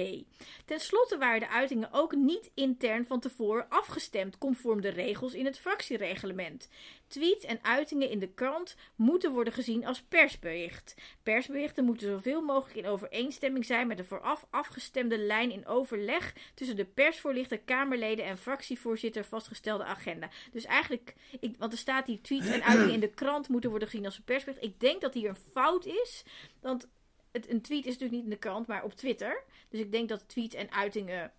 [0.65, 5.45] Ten slotte waren de uitingen ook niet intern van tevoren afgestemd conform de regels in
[5.45, 6.69] het fractiereglement.
[7.07, 10.95] Tweets en uitingen in de krant moeten worden gezien als persbericht.
[11.23, 16.77] Persberichten moeten zoveel mogelijk in overeenstemming zijn met de vooraf afgestemde lijn in overleg tussen
[16.77, 20.29] de persvoorlichter, Kamerleden en fractievoorzitter vastgestelde agenda.
[20.53, 23.88] Dus eigenlijk, ik, want er staat die tweets en uitingen in de krant moeten worden
[23.88, 24.64] gezien als een persbericht.
[24.64, 26.25] Ik denk dat hier een fout is,
[26.61, 26.88] want
[27.33, 29.45] het, een tweet is natuurlijk niet in de krant, maar op Twitter.
[29.69, 31.33] Dus ik denk dat tweets en uitingen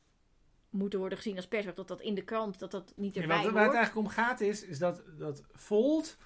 [0.76, 1.78] moeten worden gezien als persbericht.
[1.78, 4.42] Dat dat in de krant, dat dat niet erbij wat, waar het eigenlijk om gaat
[4.42, 6.18] is, is dat, dat Volt,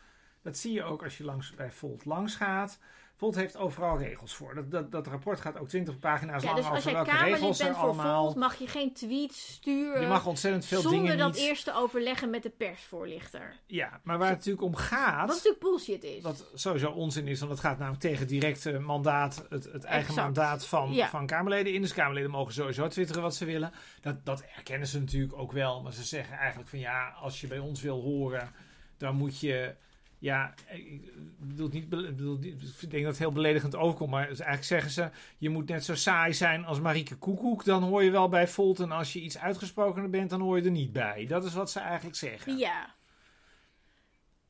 [0.41, 2.79] dat zie je ook als je langs, bij Volt langs gaat.
[3.19, 4.55] Volt heeft overal regels voor.
[4.55, 7.09] Dat, dat, dat rapport gaat ook 20 pagina's Ja, lang dus als over jij welke
[7.09, 8.23] Kamerlid regels er bent voor allemaal...
[8.23, 11.41] Volt, mag je geen tweets sturen je mag ontzettend veel zonder dingen dat niet...
[11.41, 13.55] eerst te overleggen met de persvoorlichter.
[13.65, 15.27] Ja, maar waar het natuurlijk om gaat...
[15.27, 16.23] Wat natuurlijk bullshit is.
[16.23, 20.09] Wat sowieso onzin is, want het gaat namelijk tegen direct eh, mandaat, het, het eigen
[20.09, 20.15] Exact.
[20.25, 21.09] mandaat van, Ja.
[21.09, 21.81] van Kamerleden in.
[21.81, 23.71] Dus Kamerleden mogen sowieso twitteren wat ze willen.
[24.01, 25.81] Dat, dat erkennen ze natuurlijk ook wel.
[25.81, 28.51] Maar ze zeggen eigenlijk van ja, als je bij ons wil horen,
[28.97, 29.75] dan moet je.
[30.19, 34.11] Ja, ik bedoel niet, bedoel, ik denk dat het heel beledigend overkomt.
[34.11, 37.63] Maar eigenlijk zeggen ze, je moet net zo saai zijn als Marieke Koekoek.
[37.65, 38.79] Dan hoor je wel bij Volt.
[38.79, 41.25] En als je iets uitgesprokener bent, dan hoor je er niet bij.
[41.25, 42.57] Dat is wat ze eigenlijk zeggen.
[42.57, 42.95] Ja.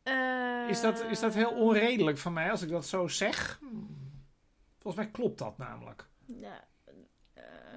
[0.03, 3.57] Eh, Is dat, is dat heel onredelijk van mij als ik dat zo zeg?
[3.59, 3.97] Hmm.
[4.79, 6.07] Volgens mij klopt dat namelijk.
[6.25, 6.63] ja,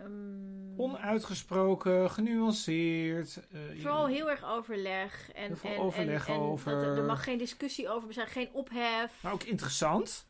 [0.04, 3.40] ehm, Onuitgesproken, genuanceerd.
[3.52, 5.30] eh, Vooral heel erg overleg.
[5.32, 8.26] En, Heel veel en, overleg en, en over- dat er, mag geen discussie over zijn,
[8.26, 9.22] geen ophef.
[9.22, 10.26] Maar ook interessant.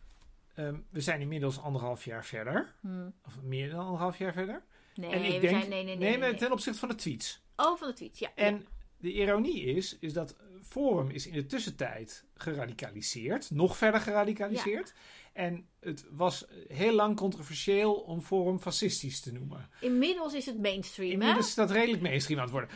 [0.54, 2.74] Ehm, we zijn inmiddels anderhalf jaar verder.
[2.80, 3.08] Hm.
[3.26, 4.62] Of meer dan anderhalf jaar verder.
[4.94, 6.08] Nee, en ik we denk, zijn, nee, nee, nee.
[6.10, 6.34] nee, nee.
[6.34, 7.42] ten opzichte van de tweets.
[7.56, 8.30] Oh, van de tweets, ja.
[8.34, 8.62] En ja.
[8.98, 13.50] de ironie is, is dat Forum is in de tussentijd geradicaliseerd.
[13.50, 14.94] Nog verder geradicaliseerd.
[15.32, 19.68] En het was heel lang controversieel om Forum fascistisch te noemen.
[19.80, 21.16] Inmiddels is het mainstream, hè?
[21.16, 22.70] Inmiddels is dat redelijk mainstream aan het worden.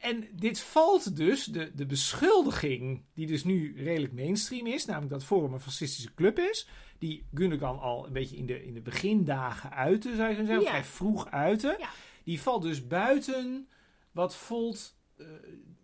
[0.00, 5.24] En dit valt dus, de, de beschuldiging die dus nu redelijk mainstream is, namelijk dat
[5.24, 9.70] Forum een fascistische club is, die Gundogan al een beetje in de, in de begindagen
[9.72, 10.70] uitte, zou je kunnen zeggen, Ja.
[10.70, 11.88] vrij vroeg uitte, Ja.
[12.24, 13.68] die valt dus buiten
[14.12, 14.96] wat Volt,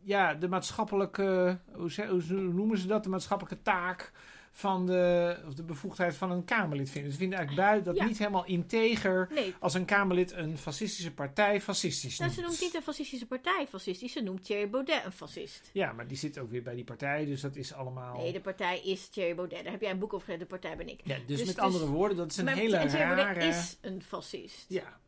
[0.03, 4.13] ja, de maatschappelijke, hoe, ze- hoe noemen ze dat, de maatschappelijke taak
[4.53, 7.13] van de, of de bevoegdheid van een Kamerlid vinden.
[7.13, 8.09] Ze vinden eigenlijk buiten dat Ja.
[8.09, 12.43] niet helemaal integer Nee, als een Kamerlid een fascistische partij fascistisch nou, noemt.
[12.43, 14.13] ze noemt niet een fascistische partij fascistisch.
[14.13, 15.71] Ze noemt Thierry Baudet een fascist.
[15.73, 18.17] Ja, maar die zit ook weer bij die partij, dus dat is allemaal...
[18.17, 19.63] Nee, de partij is Thierry Baudet.
[19.63, 20.39] Daar heb jij een boek over.
[20.39, 21.01] De partij ben ik.
[21.05, 23.23] ja, dus, dus- met dus- andere woorden, dat is een maar hele en Thierry rare...
[23.25, 24.65] Baudet is een fascist.
[24.69, 24.99] Ja,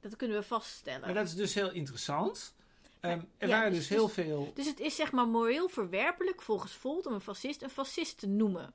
[0.00, 1.00] Dat kunnen we vaststellen.
[1.00, 2.54] maar dat is dus heel interessant.
[3.00, 4.50] Ehm, er Ja, waren dus- dus heel veel...
[4.54, 8.26] Dus het is zeg maar moreel verwerpelijk volgens Volt om een fascist een fascist te
[8.26, 8.74] noemen.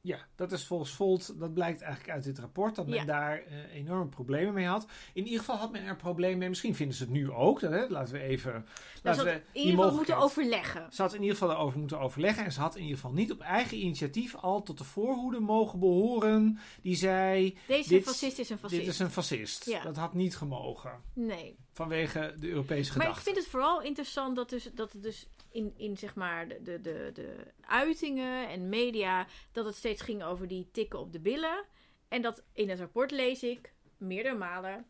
[0.00, 3.04] Ja, dat is volgens Volt, dat blijkt eigenlijk uit dit rapport, dat men Ja.
[3.04, 4.86] daar eh, enorme problemen mee had.
[5.12, 6.48] In ieder geval had men er problemen mee.
[6.48, 7.60] Misschien vinden ze het nu ook.
[7.60, 7.88] Dat, hè?
[7.88, 8.52] Laten we even.
[8.52, 10.92] Dat Laten we in ieder geval moeten overleggen.
[10.92, 12.44] Ze had in ieder geval erover moeten overleggen.
[12.44, 15.78] En ze had in ieder geval niet op eigen initiatief al tot de voorhoede mogen
[15.78, 16.58] behoren.
[16.82, 18.80] Die zei: Deze Dit- fascist is een fascist.
[18.84, 19.64] Dit is een fascist.
[19.64, 19.82] Ja.
[19.82, 21.00] Dat had niet gemogen.
[21.12, 21.56] Nee.
[21.72, 23.22] Vanwege de Europese Maar ik gedachte.
[23.22, 26.80] vind het vooral interessant dat, dus, dat het dus in, in zeg maar de, de,
[26.80, 31.64] de, de uitingen en media, dat het steeds ging over die tikken op de billen.
[32.08, 34.86] En dat in het rapport lees ik meerdere malen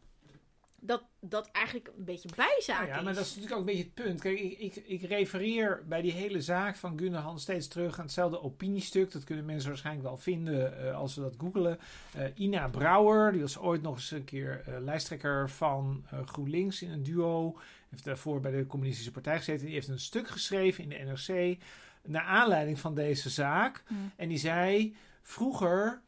[0.81, 3.17] dat dat eigenlijk een beetje bijzaak Nou ja, maar is.
[3.17, 4.21] dat is natuurlijk ook een beetje het punt.
[4.21, 8.43] Kijk, ik, ik, ik refereer bij die hele zaak van Gunderhan steeds terug aan hetzelfde
[8.43, 9.13] opiniestuk.
[9.13, 11.79] Dat kunnen mensen waarschijnlijk wel vinden eh, als ze dat googelen.
[12.15, 16.91] Eh, Ina Brouwer, die was ooit nog eens een keer eh, lijsttrekker van GroenLinks in
[16.91, 17.57] een duo.
[17.89, 19.65] Heeft daarvoor bij de Communistische Partij gezeten.
[19.65, 21.59] Die heeft een stuk geschreven in de NRC
[22.03, 23.83] naar aanleiding van deze zaak.
[23.87, 24.11] Hmm.
[24.17, 26.03] En die zei, vroeger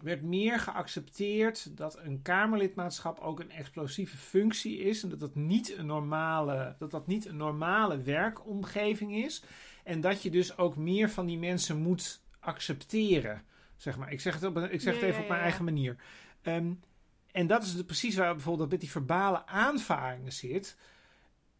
[0.00, 5.76] werd meer geaccepteerd dat een kamerlidmaatschap ook een explosieve functie is en dat dat niet
[5.76, 9.42] een normale, dat dat niet een normale werkomgeving is
[9.84, 13.42] en dat je dus ook meer van die mensen moet accepteren.
[13.76, 15.96] Zeg maar, ik zeg het, op, ik zeg het even op mijn eigen manier.
[16.42, 16.72] Ehm,
[17.32, 20.76] en dat is dus precies waar bijvoorbeeld met die verbale aanvaringen zit.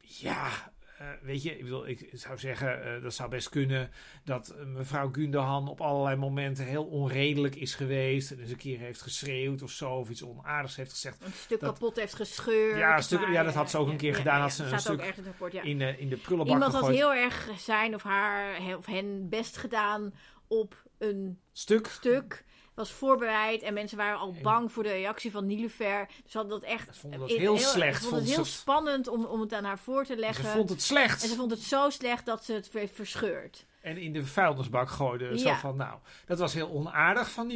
[0.01, 3.90] Ja, eh, weet je, ik, bedoel, ik zou zeggen, eh, dat zou best kunnen
[4.24, 8.30] dat mevrouw Gunderhan op allerlei momenten heel onredelijk is geweest.
[8.30, 11.24] En eens een keer heeft geschreeuwd of zo, of iets onaardigs heeft gezegd.
[11.24, 12.78] een stuk dat- kapot heeft gescheurd.
[12.78, 14.80] Ja, een stuk- maar, ja, dat had ze ook een keer gedaan, had ze een
[14.80, 15.54] stuk in rapport.
[15.54, 19.56] In, de in de prullenbak Iemand had heel erg zijn of haar of hen best
[19.56, 20.14] gedaan
[20.48, 21.87] op een Stuk.
[21.87, 22.44] stuk.
[22.76, 26.06] Was voorbereid en mensen waren al En- bang voor de reactie van Nilufer.
[26.22, 28.44] Dus ze hadden dat echt Ze vonden dat in- heel slecht, Ze vond het heel
[28.44, 28.60] ze het.
[28.60, 30.44] spannend om, om het aan haar voor te Ze leggen.
[30.44, 31.22] vond het slecht.
[31.22, 33.66] En ze vond het zo slecht dat ze het heeft verscheurd.
[33.80, 35.38] En in de vuilnisbak gooide.
[35.38, 35.58] Zo Ja.
[35.58, 37.50] van, nou, dat was heel onaardig van.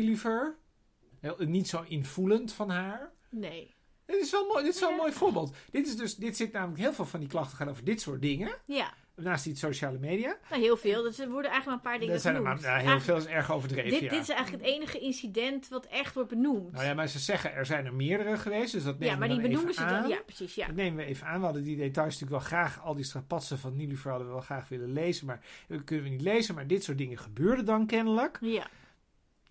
[1.20, 3.12] Heel, niet zo invoelend van haar.
[3.30, 3.74] Nee.
[4.06, 5.00] Dit is wel mooi, dit is wel een Ja.
[5.00, 5.56] mooi voorbeeld.
[5.70, 8.22] Dit, is dus, dit zit namelijk heel veel van die klachten gaan over dit soort
[8.22, 8.52] dingen.
[8.64, 10.36] Ja, Naast die sociale media.
[10.50, 11.02] nou heel veel.
[11.02, 13.26] Dat, er worden eigenlijk maar een paar dingen Dat zijn maar, nou, heel veel is
[13.26, 13.90] erg overdreven.
[13.90, 14.08] dit, ja.
[14.08, 16.72] dit is eigenlijk het enige incident wat echt wordt benoemd.
[16.72, 18.72] Nou ja, maar ze zeggen er zijn er meerdere geweest.
[18.72, 19.88] Dus dat nemen ja, maar we die dan benoemen ze dan.
[19.88, 20.08] aan.
[20.08, 20.54] Ja, precies.
[20.54, 20.66] Ja.
[20.66, 21.38] Dat nemen we even aan.
[21.38, 24.42] We hadden die details natuurlijk wel graag, al die strapatsen van Nilufer hadden we wel
[24.42, 25.26] graag willen lezen.
[25.26, 26.54] Maar dat kunnen we niet lezen.
[26.54, 28.38] Maar dit soort dingen gebeurden dan kennelijk.
[28.40, 28.66] ja.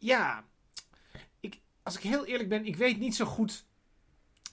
[0.02, 0.44] Ja,
[1.40, 3.66] ik, als ik heel eerlijk ben, ik weet niet zo goed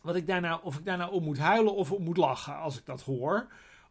[0.03, 2.57] wat ik daar nou, of ik daar nou om moet huilen of om moet lachen
[2.57, 3.47] als ik dat hoor.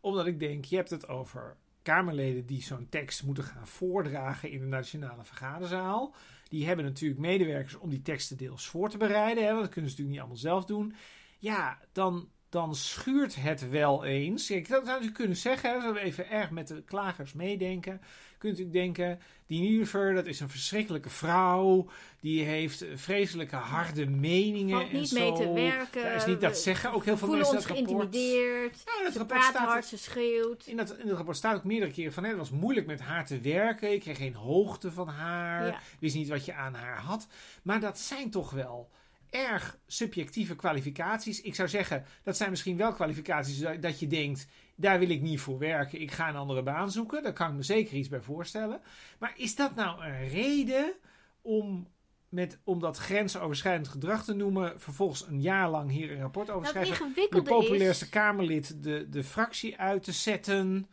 [0.05, 4.59] Omdat ik denk, je hebt het over Kamerleden die zo'n tekst moeten gaan voordragen in
[4.59, 6.15] de Nationale Vergaderzaal.
[6.49, 9.43] Die hebben natuurlijk medewerkers om die teksten deels voor te bereiden.
[9.43, 10.95] Hè, want dat kunnen ze natuurlijk niet allemaal zelf doen.
[11.39, 14.47] Ja, dan, dan schuurt het wel eens.
[14.47, 15.73] Dat zou natuurlijk kunnen zeggen.
[15.75, 18.01] Als we even erg met de klagers meedenken.
[18.37, 21.87] Kun je natuurlijk denken, die Nilufer, dat is een verschrikkelijke vrouw.
[22.19, 25.19] Die heeft vreselijke harde meningen Valt en niet zo.
[25.19, 26.01] mee te werken.
[26.03, 27.89] Daar is niet dat zeggen ook heel veel mensen ons dat rapport.
[27.99, 28.83] geïntimideerd.
[28.85, 30.67] Nou, het Ze rapport staat hard, ze schreeuwt.
[30.67, 32.23] in dat, in dat rapport staat ook meerdere keren van...
[32.23, 33.91] Hè, het was moeilijk met haar te werken.
[33.93, 35.65] Ik kreeg geen hoogte van haar.
[35.67, 35.79] Ja.
[35.99, 37.27] Wist niet wat je aan haar had.
[37.63, 38.89] Maar dat zijn toch wel
[39.35, 41.41] erg subjectieve kwalificaties.
[41.41, 43.59] Ik zou zeggen, dat zijn misschien wel kwalificaties...
[43.79, 46.01] dat, je denkt, daar wil ik niet voor werken.
[46.01, 47.23] Ik ga een andere baan zoeken.
[47.23, 48.81] Daar kan ik me zeker iets bij voorstellen.
[49.19, 50.93] Maar is dat nou een reden
[51.41, 51.93] om...
[52.29, 56.73] Met, om dat grensoverschrijdend gedrag te noemen, vervolgens een jaar lang hier een rapport over
[56.73, 58.09] Nou, schrijven de populairste is...
[58.09, 60.89] Kamerlid de, de fractie uit te zetten.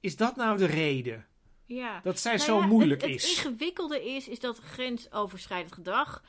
[0.00, 1.26] Is dat nou de reden?
[1.64, 2.00] Ja.
[2.02, 3.36] Dat zij Nou zo ja, moeilijk het, het is.
[3.36, 6.22] ingewikkelde is, is dat grensoverschrijdend gedrag...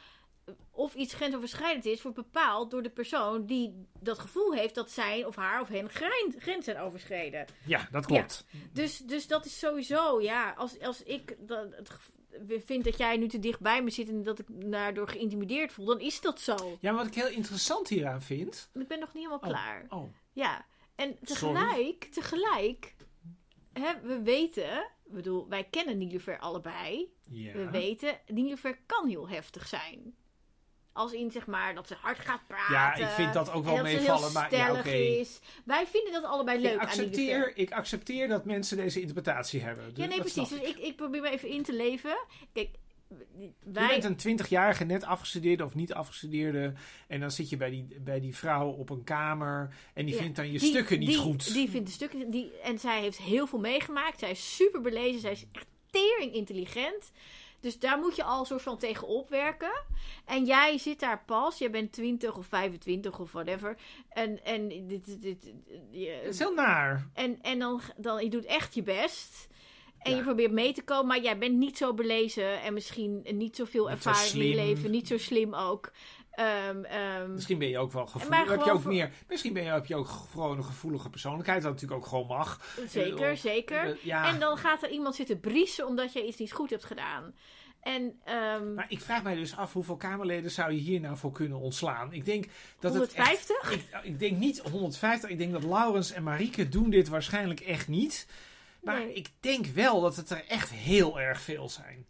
[0.76, 5.26] Of iets grensoverschrijdend is, wordt bepaald door de persoon die dat gevoel heeft dat zijn
[5.28, 7.46] of haar of hen grenzen zijn overschreden.
[7.66, 8.46] Ja, dat klopt.
[8.72, 11.92] Dus, dus dat is sowieso, ja, als, als ik dat, het
[12.66, 15.86] vind dat jij nu te dicht bij me zit en dat ik daardoor geïntimideerd voel,
[15.86, 16.78] dan is dat zo.
[16.80, 18.70] Ja, maar wat ik heel interessant hieraan vind.
[18.74, 19.48] Ik ben nog niet helemaal Oh.
[19.48, 19.86] klaar.
[19.90, 21.54] Oh, Ja, en Sorry.
[21.54, 22.96] tegelijk, tegelijk,
[23.74, 27.14] hè, we weten, ik bedoel, wij kennen Nilufer allebei.
[27.30, 27.54] ja.
[27.54, 30.16] We weten, Nilufer kan heel heftig zijn.
[30.94, 32.74] Als in zeg maar dat ze hard gaat praten.
[32.74, 35.24] Ja, ik vind dat ook wel dat meevallen, maar ja, oké.
[35.66, 36.92] Wij vinden dat allebei leuk Ik aan Nilüfer.
[36.92, 39.84] accepteer, ik accepteer dat mensen deze interpretatie hebben.
[39.86, 40.50] Ja, Dus nee, precies.
[40.50, 42.18] Dus ik, ik probeer me even in te leven.
[42.54, 42.70] Kijk,
[43.38, 44.00] Je wij...
[44.00, 46.74] bent een 20-jarige net afgestudeerde of niet afgestudeerde.
[47.08, 49.74] En dan zit je bij die, bij die vrouw op een kamer.
[49.94, 51.54] En die Ja, vindt dan je die- stukken niet die, goed.
[51.54, 52.32] Die vindt de stukken...
[52.32, 54.20] Die, en zij heeft heel veel meegemaakt.
[54.20, 55.20] Zij is super belezen.
[55.22, 57.12] Zij is echt tering intelligent.
[57.64, 59.84] Dus daar moet je al een soort van tegen opwerken.
[60.26, 61.58] En jij zit daar pas.
[61.58, 63.78] Jij bent 20 of 25 of whatever.
[64.10, 65.54] En, en, dit, dit, dit-
[65.92, 67.10] je- Dat is heel naar.
[67.14, 69.48] en, en dan, dan je doet echt je best.
[70.00, 70.18] En Ja.
[70.18, 73.84] je probeert mee te komen, maar jij bent niet zo belezen en misschien niet zoveel
[73.86, 75.92] zo ervaring in je leven, niet zo slim ook.
[76.34, 78.50] Ehm, ehm, Misschien ben je ook wel gevoelig.
[78.50, 81.62] Heb je ook meer, misschien ben je, heb je ook gewoon een gevoelige persoonlijkheid.
[81.62, 82.76] Dat natuurlijk ook gewoon mag.
[82.88, 83.90] zeker, Eh, zeker.
[83.90, 84.28] eh, ja.
[84.28, 87.36] En dan gaat er iemand zitten briesen omdat je iets niet goed hebt gedaan.
[87.82, 91.32] En ehm, Maar ik vraag mij dus af hoeveel Kamerleden zou je hier nou voor
[91.32, 92.14] kunnen ontslaan.
[92.14, 92.46] Ik denk
[92.80, 93.72] dat het 150?
[93.72, 95.30] echt, ik, ik denk niet 150.
[95.30, 98.28] Ik denk dat Laurens en Marieke doen dit waarschijnlijk echt niet.
[98.82, 99.14] Maar Nee.
[99.14, 102.08] ik denk wel dat het er echt heel erg veel zijn.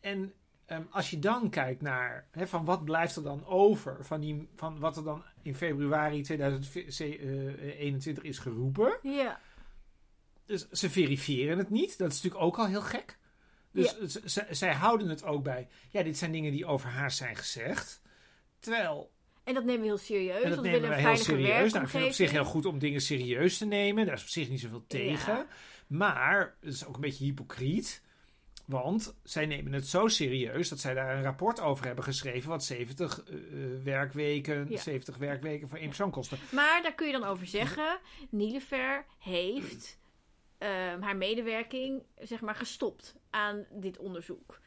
[0.00, 0.32] En
[0.72, 4.78] ehm, als je dan kijkt naar van wat blijft er dan over van, die, van
[4.78, 8.98] wat er dan in februari 2021 is geroepen.
[9.02, 9.40] ja,
[10.46, 11.98] Dus ze verifiëren het niet.
[11.98, 13.18] Dat is natuurlijk ook al heel gek.
[13.72, 15.68] Dus z- z- zij houden het ook bij.
[15.90, 18.02] Ja, dit zijn dingen die over haar zijn gezegd.
[18.58, 19.12] Terwijl,
[19.44, 20.42] en dat nemen we heel serieus.
[20.42, 21.72] en dat we nemen een heel serieus.
[21.72, 24.06] Nou, ik vind het op zich heel goed om dingen serieus te nemen.
[24.06, 25.34] Daar is op zich niet zoveel tegen.
[25.34, 25.46] Ja.
[25.86, 28.01] Maar het is ook een beetje hypocriet.
[28.72, 32.48] Want zij nemen het zo serieus dat zij daar een rapport over hebben geschreven.
[32.50, 34.78] Wat 70 eh, eh, werkweken, Ja.
[34.78, 36.38] 70 werkweken voor één persoon kosten.
[36.50, 37.98] Maar daar kun je dan over zeggen,
[38.30, 39.98] Nilever heeft
[40.58, 44.60] ehm, haar medewerking zeg maar gestopt aan dit onderzoek.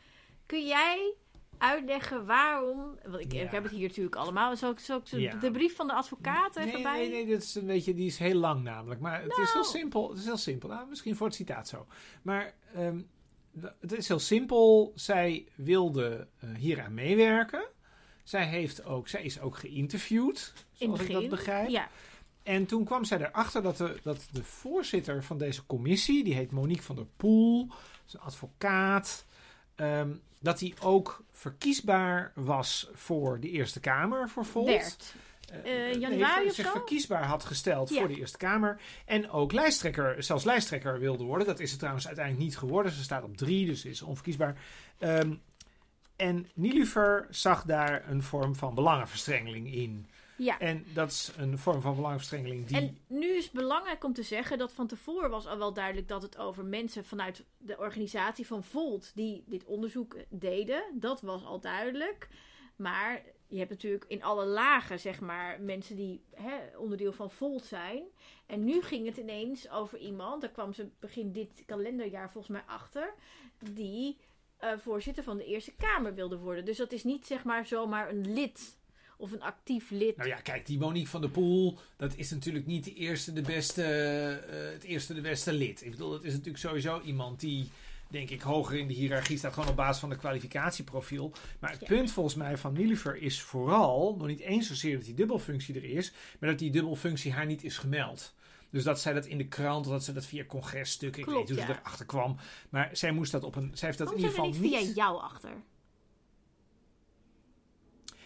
[0.46, 1.14] Kun jij
[1.58, 3.42] uitleggen waarom, want ik, Ja.
[3.44, 5.36] ik heb het hier natuurlijk allemaal, zal ik, zal ik Ja.
[5.36, 6.98] de brief van de advocaat even Nee, bij?
[7.00, 9.02] nee, nee, dit is een beetje, die is heel lang namelijk.
[9.02, 9.66] Maar het is heel Nou.
[9.66, 10.10] simpel.
[10.10, 10.70] Het is heel simpel.
[10.70, 11.88] Nou, misschien voor het citaat zo.
[12.22, 13.00] Maar ehm,
[13.80, 14.92] het is heel simpel.
[14.96, 17.66] Zij wilde eh, hieraan meewerken.
[18.24, 21.70] Zij, heeft ook, zij is ook geïnterviewd, In zoals ik dat begrijp.
[21.70, 21.90] Ja,
[22.44, 26.52] En toen kwam zij erachter dat de, dat de voorzitter van deze commissie, die heet
[26.52, 27.68] Monique van der Poel,
[28.08, 29.26] is een advocaat,
[29.76, 34.68] ehm, dat die ook verkiesbaar was voor de Eerste Kamer voor Volt.
[34.68, 35.16] werd.
[35.64, 38.00] Eh, januari of zich verkiesbaar had gesteld Ja.
[38.00, 38.80] voor de Eerste Kamer.
[39.06, 41.48] En ook lijsttrekker, zelfs lijsttrekker wilde worden.
[41.48, 42.92] Dat is het trouwens uiteindelijk niet geworden.
[42.92, 44.58] Ze staat op drie, dus is onverkiesbaar.
[44.98, 45.34] Ehm,
[46.16, 50.08] en Nilufer zag daar een vorm van belangenverstrengeling in.
[50.38, 50.60] Ja.
[50.60, 52.78] En dat is een vorm van belangenverstrengeling die...
[52.78, 56.08] En nu is het belangrijk om te zeggen dat van tevoren was al wel duidelijk
[56.08, 60.84] dat het over mensen vanuit de organisatie van Volt die dit onderzoek deden.
[60.94, 62.28] Dat was al duidelijk.
[62.76, 67.66] Maar je hebt natuurlijk in alle lagen, zeg maar, mensen die hè, onderdeel van Volt
[67.66, 68.04] zijn.
[68.46, 72.64] En nu ging het ineens over iemand, daar kwam ze begin dit kalenderjaar volgens mij
[72.66, 73.14] achter,
[73.72, 74.18] die
[74.58, 76.66] eh, voorzitter van de Eerste Kamer wilde worden.
[76.66, 78.78] Dus dat is niet zeg maar zomaar een lid
[79.18, 80.18] of een actief lid.
[80.18, 83.42] Nou ja, kijk, die Monique van der Poel, dat is natuurlijk niet de eerste, de
[83.42, 85.86] beste, eh, het eerste de beste lid.
[85.86, 87.70] Ik bedoel, dat is natuurlijk sowieso iemand die,
[88.16, 91.34] denk ik, hoger in de hiërarchie staat, gewoon op basis van de kwalificatieprofiel.
[91.60, 91.88] Maar het Ja.
[91.88, 95.84] punt volgens mij van Nilufer is vooral, nog niet eens zozeer dat die dubbelfunctie er
[95.84, 98.34] is, maar dat die dubbelfunctie haar niet is gemeld.
[98.70, 101.50] Dus dat zij dat in de krant, dat ze dat via congresstukken, ik weet niet
[101.50, 101.66] hoe ja.
[101.66, 102.38] ze erachter kwam.
[102.70, 104.76] Maar zij moest dat op een, zij heeft dat in ieder geval niet niet...
[104.76, 105.52] via jou achter?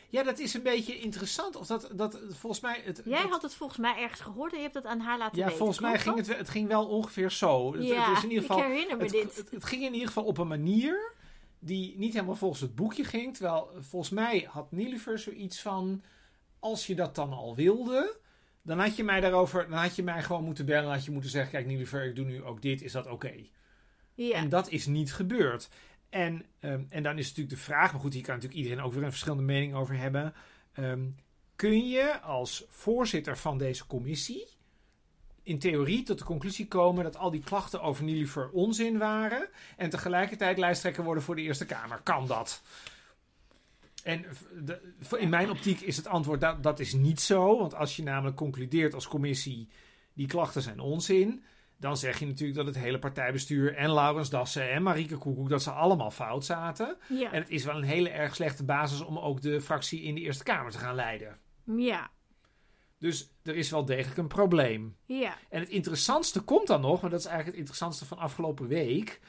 [0.09, 1.55] Ja, dat is een beetje interessant.
[1.55, 2.81] Of dat, dat volgens mij...
[2.83, 5.17] Het, Jij dat- had het volgens mij ergens gehoord en je hebt het aan haar
[5.17, 5.57] laten Ja, weten.
[5.57, 6.27] volgens mij ging dat?
[6.27, 7.73] het, het ging wel ongeveer zo.
[7.73, 9.35] Het, Ja, het is in ieder geval, ik herinner me het, dit.
[9.35, 11.13] Het, het ging in ieder geval op een manier
[11.59, 13.33] die niet helemaal volgens het boekje ging.
[13.35, 16.01] Terwijl eh, volgens mij had Nilufer zoiets van...
[16.59, 18.17] Als je dat dan al wilde,
[18.61, 19.69] dan had je mij daarover...
[19.69, 21.51] Dan had je mij gewoon moeten bellen en had je moeten zeggen...
[21.51, 22.81] Kijk Nilufer, ik doe nu ook dit.
[22.81, 23.33] Is dat oké?
[24.13, 24.35] Ja.
[24.35, 25.69] En dat is niet gebeurd.
[26.09, 27.91] En, ehm, en dan is natuurlijk de vraag...
[27.91, 30.33] Maar goed, hier kan natuurlijk iedereen ook weer een verschillende mening over hebben.
[30.73, 31.05] Ehm,
[31.55, 34.47] kun je als voorzitter van deze commissie
[35.43, 39.89] in theorie tot de conclusie komen dat al die klachten over Nilufer onzin waren en
[39.89, 41.99] tegelijkertijd lijsttrekker worden voor de Eerste Kamer?
[42.03, 42.61] Kan dat?
[44.03, 44.25] En
[44.63, 47.57] de- in mijn optiek is het antwoord dat, dat is niet zo.
[47.57, 49.67] Want als je namelijk concludeert als commissie
[50.13, 51.43] die klachten zijn onzin,
[51.79, 55.63] dan zeg je natuurlijk dat het hele partijbestuur en Laurens Dassen en Marieke Koekoek dat
[55.63, 56.97] ze allemaal fout zaten.
[57.07, 57.31] ja.
[57.31, 60.21] En het is wel een hele erg slechte basis om ook de fractie in de
[60.21, 61.37] Eerste Kamer te gaan leiden.
[61.77, 62.09] ja.
[62.97, 64.95] Dus er is wel degelijk een probleem.
[65.05, 65.37] Ja.
[65.49, 69.19] En het interessantste komt dan nog, maar dat is eigenlijk het interessantste van afgelopen week.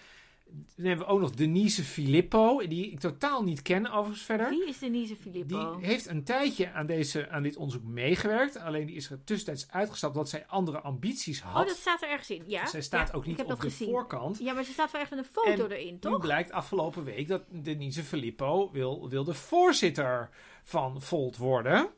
[0.76, 4.48] Dan hebben we ook nog Denise Filippo, die ik totaal niet ken overigens verder.
[4.48, 5.76] Wie is Denise Filippo?
[5.76, 8.58] Die heeft een tijdje aan, deze, aan dit onderzoek meegewerkt.
[8.58, 11.62] Alleen die is er tussentijds uitgestapt dat zij andere ambities had.
[11.62, 12.42] Oh, dat staat er ergens in.
[12.46, 12.66] Ja.
[12.66, 13.88] Zij staat Ja, ook niet op de gezien.
[13.88, 14.38] voorkant.
[14.38, 16.20] Ja, maar ze staat wel echt met een foto En erin, Nu toch?
[16.20, 20.30] blijkt afgelopen week dat Denise Filippo wil, wil de voorzitter
[20.62, 21.88] van Volt worden.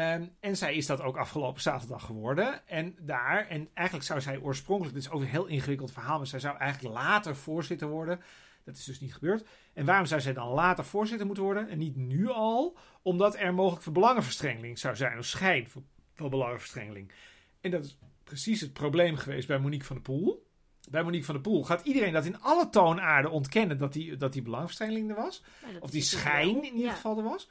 [0.00, 2.68] Ehm, en zij is dat ook afgelopen zaterdag geworden.
[2.68, 6.26] En daar, en eigenlijk zou zij oorspronkelijk, dit is ook een heel ingewikkeld verhaal, maar
[6.26, 8.20] zij zou eigenlijk later voorzitter worden.
[8.64, 9.44] Dat is dus niet gebeurd.
[9.72, 12.76] En waarom zou zij dan later voorzitter moeten worden en niet nu al?
[13.02, 15.82] Omdat er mogelijk voor belangenverstrengeling zou zijn, of schijn voor,
[16.14, 17.12] voor belangenverstrengeling.
[17.60, 20.46] En dat is precies het probleem geweest bij Monique van der Poel.
[20.90, 24.32] Bij Monique van der Poel gaat iedereen dat in alle toonaarden ontkennen dat die, dat
[24.32, 25.44] die belangenverstrengeling er was.
[25.72, 26.94] Ja, Of die het schijn in ieder Ja.
[26.94, 27.48] geval er was.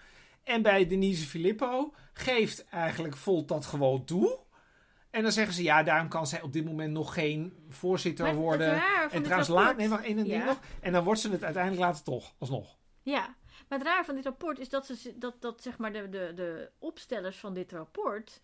[0.49, 4.39] En bij Denise Filippo geeft eigenlijk Volt dat gewoon toe.
[5.09, 8.35] En dan zeggen ze, ja, daarom kan zij op dit moment nog geen voorzitter Maar
[8.35, 8.67] worden.
[8.75, 10.45] raar En trouwens, laat, nee, wacht, één ding Ja.
[10.45, 10.59] nog.
[10.81, 12.77] En dan wordt ze het uiteindelijk later toch, alsnog.
[13.01, 13.35] Ja,
[13.67, 16.31] maar het raar van dit rapport is dat, ze, dat, dat zeg maar de, de,
[16.35, 18.41] de opstellers van dit rapport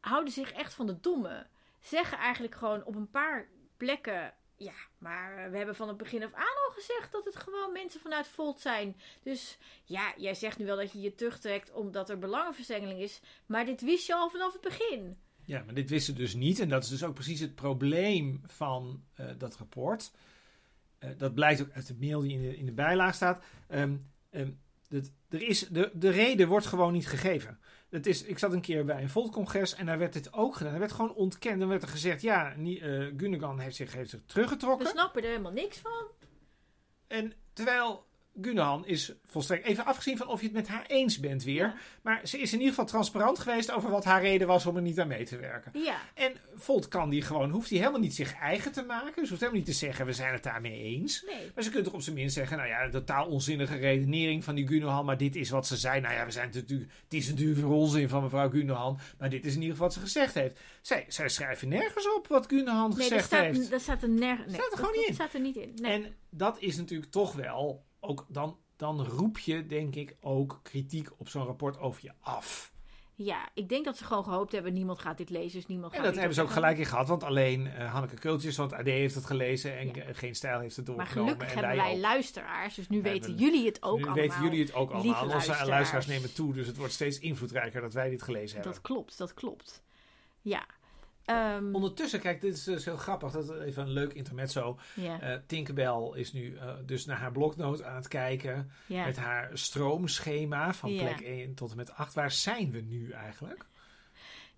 [0.00, 1.46] houden zich echt van de domme.
[1.80, 4.34] Zeggen eigenlijk gewoon op een paar plekken.
[4.58, 8.00] Ja, maar we hebben van het begin af aan al gezegd dat het gewoon mensen
[8.00, 8.96] vanuit Volt zijn.
[9.22, 13.20] Dus ja, jij zegt nu wel dat je je terugtrekt omdat er belangenverstrengeling is.
[13.46, 15.16] Maar dit wist je al vanaf het begin.
[15.44, 16.58] Ja, maar dit wisten ze dus niet.
[16.58, 20.12] En dat is dus ook precies het probleem van eh, dat rapport.
[20.98, 23.44] Eh, dat blijkt ook uit de mail die in de, in de bijlaag staat.
[23.68, 23.96] Ehm,
[24.88, 27.58] dat, er is, de, de reden wordt gewoon niet gegeven.
[27.90, 30.72] Het is, ik zat een keer bij een volkscongres en daar werd dit ook gedaan.
[30.72, 31.60] Er werd gewoon ontkend.
[31.60, 32.54] Dan werd er gezegd, ja,
[33.16, 34.86] Gundogan heeft zich, heeft zich We teruggetrokken.
[34.86, 36.06] snappen er helemaal niks van.
[37.06, 38.06] En terwijl
[38.42, 41.54] Gundogan is volstrekt, even afgezien van of je het met haar eens bent weer.
[41.66, 41.74] Ja.
[42.02, 44.82] Maar ze is in ieder geval transparant geweest over wat haar reden was om er
[44.82, 45.80] niet aan mee te werken.
[45.82, 49.12] Ja, En Volt kan die gewoon, hoeft die helemaal niet zich eigen te maken.
[49.22, 51.22] Ze hoeft helemaal niet te zeggen, we zijn het daarmee eens.
[51.26, 51.50] nee.
[51.54, 54.54] Maar ze kunt toch op zijn minst zeggen, nou ja, een totaal onzinnige redenering van
[54.54, 56.00] die Gundogan, maar dit is wat ze zei.
[56.00, 59.54] Nou ja, we zijn natuurlijk, het is natuurlijk onzin van mevrouw Gundogan, maar dit is
[59.54, 60.60] in ieder geval wat ze gezegd heeft.
[60.80, 63.70] Zij, zij schrijven nergens op wat Nee, dat gezegd staat, heeft.
[63.70, 64.46] dat staat er nergens.
[64.46, 65.14] Nee, Staat er dat- gewoon niet dat in.
[65.14, 65.72] staat er niet in.
[65.74, 65.92] Nee.
[65.92, 71.08] En dat is natuurlijk toch wel, ook dan, dan roep je denk ik ook kritiek
[71.16, 72.74] op zo'n rapport over je af.
[73.18, 75.96] Ja, ik denk dat ze gewoon gehoopt hebben, niemand gaat dit lezen, dus niemand En
[75.96, 78.64] gaat dat dit hebben ze ook gelijk in gehad, want alleen eh, Hanneke Kultjes van
[78.64, 80.04] het AD heeft het gelezen en Ja.
[80.12, 81.32] Geen Stijl heeft het Maar doorgenomen.
[81.32, 82.00] gelukkig en hebben wij ook.
[82.00, 84.22] luisteraars, dus nu weten hebben- jullie het ook nu allemaal.
[84.24, 85.26] weten jullie het ook allemaal.
[85.26, 88.72] Lieve luisteraars nemen toe, dus het wordt steeds invloedrijker dat wij dit gelezen hebben.
[88.72, 89.82] Dat klopt, dat klopt.
[90.40, 90.66] Ja.
[91.26, 93.32] Ehm, Ondertussen, kijk, dit is dus heel grappig.
[93.32, 94.78] Dat is even een leuk intermezzo.
[95.20, 98.70] Eh Tinkerbell is nu eh, dus naar haar bloknoot aan het kijken.
[98.86, 102.14] Met haar stroomschema van plek 1 tot en met 8.
[102.14, 103.64] Waar zijn we nu eigenlijk?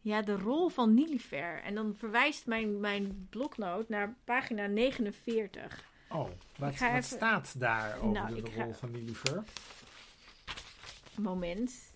[0.00, 1.62] ja, de rol van Nilifer.
[1.62, 5.84] En dan verwijst mijn, mijn bloknoot naar pagina 49.
[6.08, 9.42] Oh, wat, wat even- staat daar over Nou, de ga- rol van Nilifer?
[11.14, 11.87] Moment.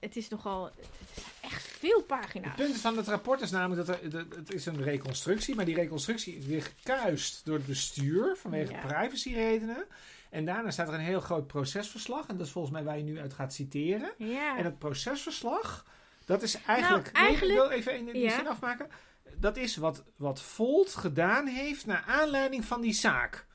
[0.00, 0.64] Het is nogal...
[0.64, 0.74] Het
[1.16, 2.54] is echt veel Het pagina's.
[2.56, 5.74] punt van het rapport is namelijk dat er, dat- het is een reconstructie, maar die
[5.74, 8.80] reconstructie is weer gekuist door het bestuur vanwege Ja.
[8.86, 9.84] privacyredenen.
[10.30, 12.26] En daarna staat er een heel groot procesverslag.
[12.26, 14.12] En dat is volgens mij waar je nu uit gaat citeren.
[14.18, 14.56] Ja.
[14.58, 15.84] En het procesverslag,
[16.24, 17.12] dat is eigenlijk...
[17.12, 18.36] Nou, eigenlijk- Nee, ik wil even in die Ja.
[18.36, 18.88] zin afmaken.
[19.36, 23.46] Dat is wat, wat Volt gedaan heeft naar aanleiding van die zaak.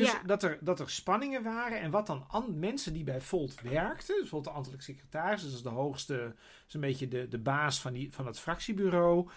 [0.00, 0.22] Dus Ja.
[0.26, 4.06] dat, er, dat er spanningen waren en wat dan an- mensen die bij Volt werkten,
[4.06, 6.34] dus bijvoorbeeld de ambtelijk secretaris, dat is de hoogste,
[6.68, 9.28] is een beetje de, de baas van, die, van het fractiebureau,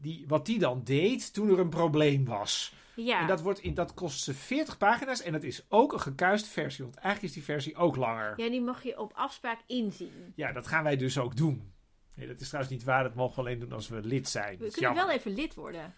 [0.00, 2.74] die, wat die dan deed toen er een probleem was.
[2.94, 3.20] ja.
[3.20, 6.48] En dat, wordt in, dat kost ze 40 pagina's en dat is ook een gekuiste
[6.50, 8.32] versie, want eigenlijk is die versie ook langer.
[8.40, 10.32] ja, die mag je op afspraak inzien.
[10.34, 11.72] Ja, dat gaan wij dus ook doen.
[12.14, 13.02] Nee, dat is trouwens niet waar.
[13.02, 14.58] Dat mogen we alleen doen als we lid zijn.
[14.58, 15.94] We kunnen wel even lid worden.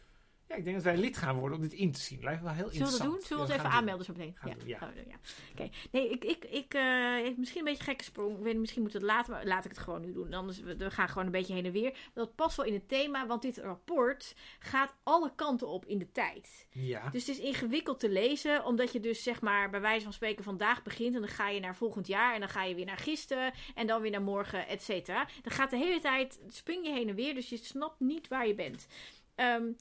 [0.51, 2.23] Ja, ik denk dat wij lid gaan worden om dit in te zien.
[2.23, 3.19] Lijkt me wel heel Zullen we dat interessant.
[3.19, 3.27] doen?
[3.39, 4.37] Zullen we ons even aanmelden zo meteen?
[4.37, 4.79] Gaan Ja, doen, ja.
[4.79, 5.17] gaan we doen, ja.
[5.53, 5.71] Oké.
[5.91, 8.37] Nee, ik, ik, ik, eh, misschien een beetje gekke sprong.
[8.37, 10.35] Ik weet misschien moet het later, maar laat ik het gewoon nu doen.
[10.35, 11.97] Anders, we, we gaan gewoon een beetje heen en weer.
[12.15, 16.13] Dat past wel in het thema, want dit rapport gaat alle kanten op in de
[16.13, 16.67] tijd.
[16.71, 17.09] Ja.
[17.11, 20.45] Dus het is ingewikkeld te lezen, omdat je dus zeg maar bij wijze van spreken
[20.45, 22.99] vandaag begint en dan ga je naar volgend jaar en dan ga je weer naar
[22.99, 25.27] gisteren en dan weer naar morgen, et cetera.
[25.43, 28.47] Dan gaat de hele tijd, spring je heen en weer, dus je snapt niet waar
[28.47, 28.87] je bent.
[29.35, 29.73] Ehm,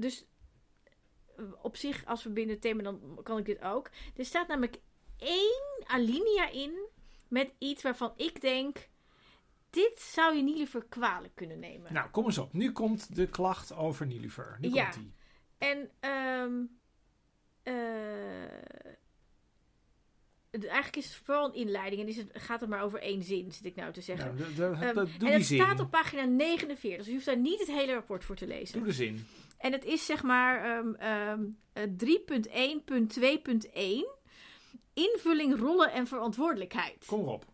[0.00, 0.24] dus
[1.62, 3.90] op zich, als we binnen het thema, dan kan ik dit ook.
[4.16, 4.78] Er staat namelijk
[5.18, 6.72] één alinea in
[7.28, 8.88] met iets waarvan ik denk,
[9.70, 11.92] dit zou je niet liever kwalijk kunnen nemen.
[11.92, 12.52] Nou, kom eens op.
[12.52, 14.56] Nu komt de klacht over Nilifer.
[14.60, 14.82] Nu Ja.
[14.90, 15.12] komt die.
[15.58, 16.62] En ehm
[17.62, 17.74] eh,
[20.50, 23.52] eigenlijk is het vooral een inleiding en is het, gaat het maar over één zin,
[23.52, 24.34] zit ik nou te zeggen.
[24.34, 27.68] Nou, Ehm, doe en het staat op pagina 49, dus je hoeft daar niet het
[27.68, 28.78] hele rapport voor te lezen.
[28.78, 29.26] Doe de zin.
[29.58, 34.16] En het is zeg maar ehm, ehm, eh, 3.1.2.1.
[34.94, 37.04] Invulling rollen en verantwoordelijkheid.
[37.06, 37.44] Kom erop.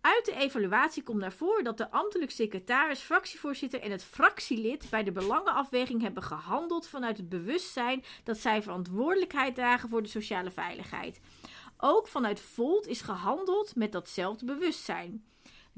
[0.00, 5.02] Uit de evaluatie komt naar voren dat de ambtelijk secretaris, fractievoorzitter en het fractielid bij
[5.02, 11.20] de belangenafweging hebben gehandeld vanuit het bewustzijn dat zij verantwoordelijkheid dragen voor de sociale veiligheid.
[11.76, 15.24] Ook vanuit Volt is gehandeld met datzelfde bewustzijn.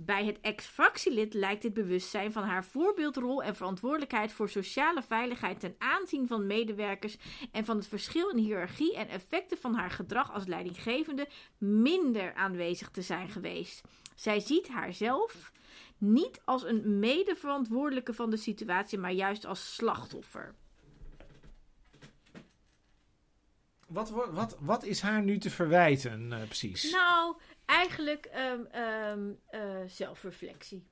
[0.04, 5.74] Bij het ex-fractielid lijkt dit bewustzijn van haar voorbeeldrol en verantwoordelijkheid voor sociale veiligheid ten
[5.78, 7.16] aanzien van medewerkers
[7.52, 11.28] en van het verschil in hiërarchie en effecten van haar gedrag als leidinggevende
[11.58, 13.80] minder aanwezig te zijn geweest.
[14.14, 15.52] Zij ziet haarzelf
[15.98, 20.54] niet als een medeverantwoordelijke van de situatie, maar juist als slachtoffer.
[23.86, 26.90] Wat, wat, wat is haar nu te verwijten, eh, precies?
[26.90, 27.36] Nou,
[27.78, 30.90] eigenlijk ehm, ehm, eh, zelfreflectie.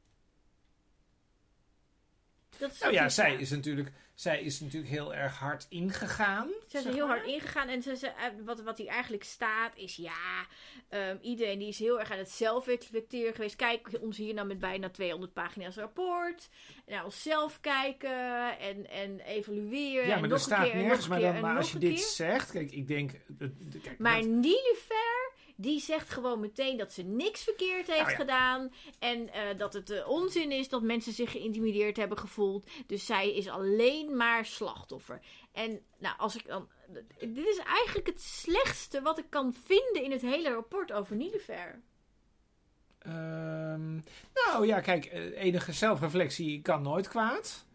[2.59, 6.49] Dat is Nou ja, zij is natuurlijk, zij is natuurlijk heel erg hard ingegaan.
[6.69, 7.17] Ze is heel maar.
[7.17, 10.47] hard ingegaan en ze, ze, eh, wat, wat hier eigenlijk staat is ja,
[10.89, 13.57] ehm, iedereen die is heel erg aan het zelfreflecteren geweest.
[13.57, 16.49] Kijk ons hier nou met bijna 200 pagina's rapport.
[16.87, 20.07] Naar onszelf kijken en, en evalueren.
[20.07, 21.09] Ja, en maar nog er een staat keer, en nergens.
[21.09, 22.05] Maar, dan, en maar als je dit keer.
[22.05, 23.11] zegt, kijk, ik denk.
[23.83, 28.17] kijk, Maar dat- Nilifer, die zegt gewoon meteen dat ze niks verkeerd heeft Nou ja.
[28.17, 28.73] gedaan.
[28.99, 32.67] En eh, dat het eh, onzin is dat mensen zich geïntimideerd hebben gevoeld.
[32.87, 35.21] Dus zij is alleen maar slachtoffer.
[35.53, 36.69] En nou, als ik dan.
[37.19, 41.83] Dit is eigenlijk het slechtste wat ik kan vinden in het hele rapport over Nilifer.
[42.99, 43.95] Ehm,
[44.35, 47.67] nou ja, kijk, eh, enige zelfreflectie kan nooit kwaad.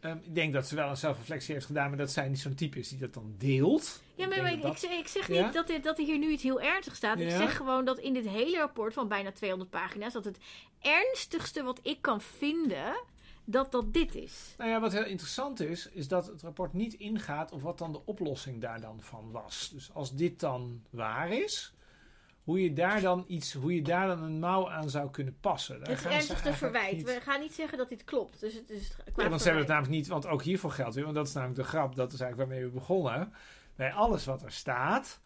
[0.00, 2.54] Ehm, ik denk dat ze wel een zelfreflectie heeft gedaan, maar dat zij niet zo'n
[2.54, 4.02] type is die dat dan deelt.
[4.14, 5.44] Ja, maar, ik, dat- ik zeg, ik zeg Ja?
[5.44, 7.20] niet dat er, dat er hier nu iets heel ernstigs staat.
[7.20, 10.12] Ik zeg gewoon dat in dit hele rapport van bijna 200 pagina's...
[10.12, 10.38] dat het
[10.80, 13.00] ernstigste wat ik kan vinden,
[13.44, 14.54] dat dat dit is.
[14.58, 17.92] Nou ja, wat heel interessant is, is dat het rapport niet ingaat op wat dan
[17.92, 19.70] de oplossing daar dan van was.
[19.72, 21.72] Dus als dit dan waar is,
[22.48, 25.78] hoe je daar dan iets, hoe je daar dan een mouw aan zou kunnen passen.
[25.78, 26.96] Daar Het gaan ze ernstigste eigenlijk verwijt.
[26.96, 28.40] niet- We gaan niet zeggen dat dit klopt.
[28.40, 30.94] Dus het is qua Ja, want ze hebben het namelijk niet, want ook hiervoor geldt
[30.94, 33.32] weer, want dat is namelijk de grap, dat is eigenlijk waarmee we begonnen.
[33.76, 35.20] Bij alles wat er staat,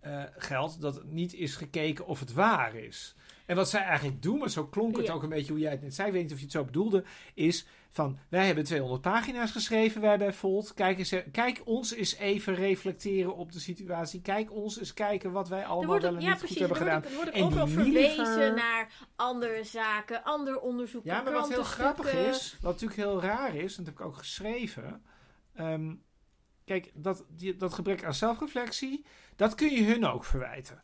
[0.00, 3.14] eh, geldt dat het niet is gekeken of het waar is.
[3.46, 5.12] En wat zij eigenlijk doen, maar zo klonk het Ja.
[5.12, 6.64] ook een beetje hoe jij het net zei, ik weet niet of je het zo
[6.64, 10.74] bedoelde, is van wij hebben 200 pagina's geschreven, wij bij Volt.
[10.74, 14.20] Kijk, eens, eh, kijk ons eens even reflecteren op de situatie.
[14.20, 16.48] Kijk ons eens kijken wat wij allemaal wel en ja, niet precies.
[16.48, 17.02] goed hebben gedaan.
[17.04, 21.04] er En wordt ook Nilifer- verwezen naar andere zaken, ander onderzoek.
[21.04, 24.06] Ja, maar wat heel grappig is, wat natuurlijk heel raar is, en dat heb ik
[24.10, 25.02] ook geschreven.
[25.54, 25.94] ehm,
[26.64, 29.04] kijk, dat, die, dat gebrek aan zelfreflectie,
[29.36, 30.82] dat kun je hun ook verwijten.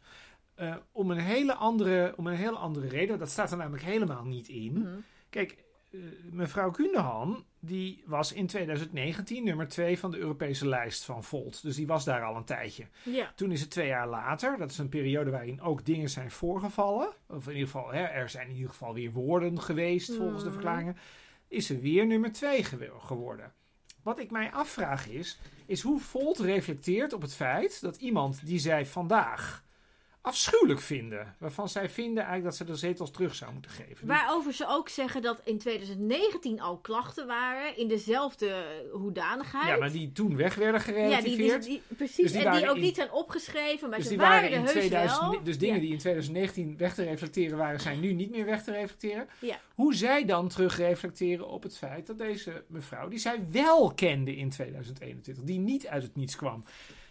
[0.55, 4.25] Eh, om, een hele andere, om een hele andere reden, dat staat er namelijk helemaal
[4.25, 4.73] niet in.
[4.79, 4.99] Mhm.
[5.31, 5.65] Kijk,
[6.31, 11.63] mevrouw Kundehan, die was in 2019 nummer 2 van de Europese lijst van Volt.
[11.63, 12.87] Dus die was daar al een tijdje.
[13.03, 13.33] Ja.
[13.37, 17.09] Toen is het twee jaar later, dat is een periode waarin ook dingen zijn voorgevallen.
[17.29, 20.49] Of in ieder geval, hè, er zijn in ieder geval weer woorden geweest volgens de
[20.49, 20.53] Mhm.
[20.53, 20.97] verklaringen.
[21.49, 23.53] Is ze weer nummer twee gew- geworden.
[24.03, 28.59] Wat ik mij afvraag is, is hoe Volt reflecteert op het feit dat iemand die
[28.59, 29.65] zij vandaag
[30.27, 34.07] afschuwelijk vinden, waarvan zij vinden eigenlijk dat ze de zetels terug zou moeten geven.
[34.07, 39.67] Waarover ze ook zeggen dat in 2019 al klachten waren in dezelfde hoedanigheid.
[39.67, 41.63] ja, maar die toen weg werden Ja, die, gerelativeerd.
[41.65, 42.17] die, die- precies.
[42.17, 44.57] Dus die en die ook in- niet zijn opgeschreven, maar dus ze die waren, waren
[44.59, 45.43] in heus 2000, wel.
[45.43, 45.81] dus dingen Ja.
[45.81, 49.29] die in 2019 weg te reflecteren waren, zijn nu niet meer weg te reflecteren.
[49.41, 49.61] Ja.
[49.75, 54.37] Hoe zij dan terug reflecteren op het feit dat deze mevrouw, die zij wel kende
[54.37, 56.65] in 2021, die niet uit het niets kwam,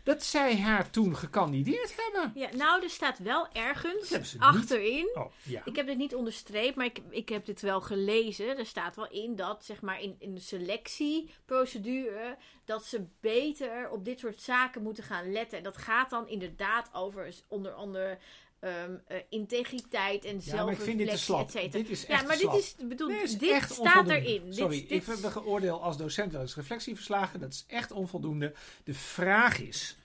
[0.06, 2.32] dat zij haar toen gekandideerd hebben.
[2.42, 5.10] Ja, nou, er staat wel ergens achterin.
[5.14, 5.62] Oh, ja.
[5.66, 8.58] Ik heb dit niet onderstreept, maar ik, ik heb dit wel gelezen.
[8.58, 14.06] Er staat wel in dat, zeg maar, in, in de selectieprocedure, dat ze beter op
[14.06, 15.58] dit soort zaken moeten gaan letten.
[15.58, 18.18] En dat gaat dan inderdaad over onder andere
[18.60, 21.46] ehm, eh, integriteit en Ja, maar ik vind dit te zelfreflectie, slap.
[21.46, 21.84] et cetera.
[21.84, 24.54] Dit is Ja, echt maar te dit is, bedoel, Nee, is dit echt staat erin.
[24.54, 27.40] Sorry, dit, dit, ik heb een geoordeel als docent wel eens reflectieverslagen.
[27.40, 28.54] Dat is echt onvoldoende.
[28.84, 29.98] De vraag is,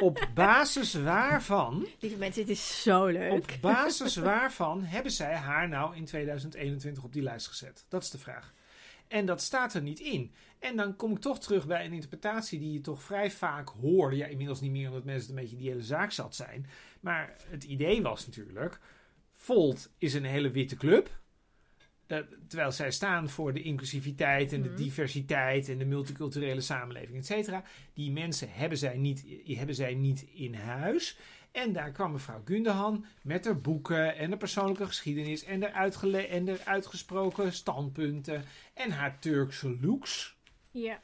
[0.00, 3.32] op basis waarvan, Lieve mensen, dit is zo leuk.
[3.32, 7.84] op basis waarvan hebben zij haar nou in 2021 op die lijst gezet?
[7.88, 8.52] Dat is de vraag.
[9.12, 10.32] En dat staat er niet in.
[10.58, 14.16] En dan kom ik toch terug bij een interpretatie die je toch vrij vaak hoorde.
[14.16, 16.66] Ja, inmiddels niet meer omdat mensen een beetje die hele zaak zat zijn.
[17.00, 18.80] Maar het idee was natuurlijk,
[19.32, 21.20] Volt is een hele witte club.
[22.48, 24.76] Terwijl zij staan voor de inclusiviteit en de Mhm.
[24.76, 27.64] diversiteit en de multiculturele samenleving, et cetera.
[27.94, 31.18] Die mensen hebben zij, niet, hebben zij niet in huis.
[31.52, 36.26] En daar kwam mevrouw Gundehan met haar boeken en de persoonlijke geschiedenis en de, uitgele-
[36.26, 38.44] en de uitgesproken standpunten
[38.74, 40.36] en haar Turkse looks.
[40.70, 41.00] Ja.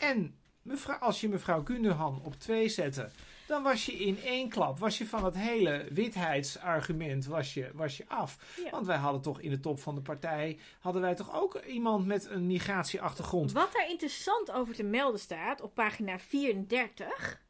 [0.00, 3.10] En mevrouw, als je mevrouw Gundogan op 2 zette,
[3.46, 7.96] dan was je in één klap, was je van het hele witheidsargument was je, was
[7.96, 8.38] je af.
[8.64, 8.70] Ja.
[8.70, 12.06] Want wij hadden toch in de top van de partij, hadden wij toch ook iemand
[12.06, 13.52] met een migratieachtergrond.
[13.52, 17.40] Wat daar interessant over te melden staat op pagina 34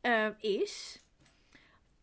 [0.00, 1.00] eh, is.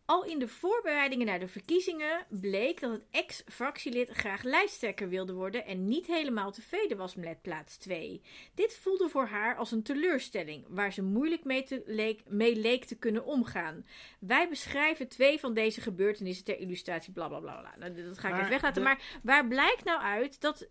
[0.06, 5.66] Al in de voorbereidingen naar de verkiezingen bleek dat het ex-fractielid graag lijsttrekker wilde worden
[5.66, 8.22] en niet helemaal tevreden was met plaats 2.
[8.56, 12.86] Dit voelde voor haar als een teleurstelling, waar ze moeilijk mee, te leek, mee leek
[12.86, 13.86] te kunnen omgaan.
[14.20, 17.60] Wij beschrijven twee van deze gebeurtenissen ter illustratie, bla bla bla.
[17.62, 17.76] bla.
[17.78, 18.82] Nou, dat ga ik Maar even weglaten.
[18.82, 20.68] de- Maar waar blijkt nou uit dat,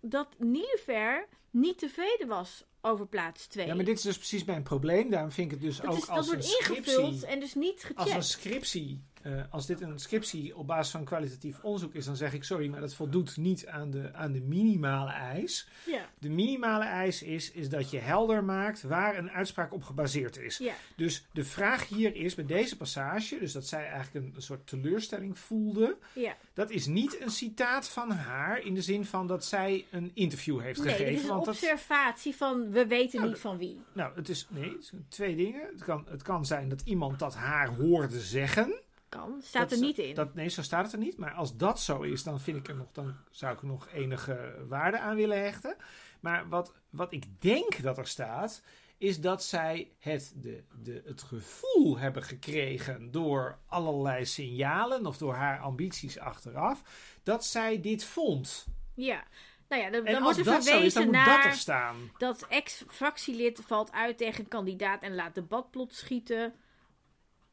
[0.00, 3.66] dat Nilever niet tevreden was over plaats 2?
[3.66, 5.10] Ja, maar dit is dus precies mijn probleem.
[5.10, 7.26] Daarom vind ik het dus dat, ook is, dat als een wordt ingevuld scriptie...
[7.26, 8.24] en dus niet Als een gecheckt.
[8.24, 12.44] scriptie, eh, als dit een scriptie op basis van kwalitatief onderzoek is, dan zeg ik
[12.44, 15.68] sorry, maar dat voldoet niet aan de, aan de minimale eis.
[15.86, 16.08] Ja.
[16.18, 20.58] De minimale eis is, is dat je helder maakt waar een uitspraak op gebaseerd is.
[20.58, 20.74] Ja.
[20.96, 24.66] Dus de vraag hier is bij deze passage, dus dat zij eigenlijk een, een soort
[24.66, 26.36] teleurstelling voelde, ja.
[26.54, 30.60] dat is niet een citaat van haar in de zin van dat zij een interview
[30.60, 31.12] heeft Nee, gegeven.
[31.12, 33.80] dit is een want dat, observatie van we weten Nou, niet van wie.
[33.92, 35.60] nou, het is nee, het zijn twee dingen.
[35.72, 38.80] Het kan, het kan zijn dat iemand dat haar hoorde zeggen.
[39.18, 39.40] Kan.
[39.42, 40.14] Staat Dat er is- niet in.
[40.14, 41.16] Dat, nee, zo staat het er niet.
[41.18, 43.88] Maar als dat zo is, dan, vind ik er nog, dan zou ik er nog
[43.88, 45.76] enige waarde aan willen hechten.
[46.20, 48.62] Maar wat, wat ik denk dat er staat,
[48.98, 55.34] is dat zij het, de, de, het gevoel hebben gekregen door allerlei signalen of door
[55.34, 56.82] haar ambities achteraf,
[57.22, 58.66] dat zij dit vond.
[58.94, 59.24] Ja.
[59.68, 61.54] Nou ja, dan, dan als wordt er dat is, dan verwezen moet dat er naar
[61.54, 61.96] staan.
[62.18, 66.54] dat ex-fractielid valt uit tegen kandidaat en laat debat plot schieten.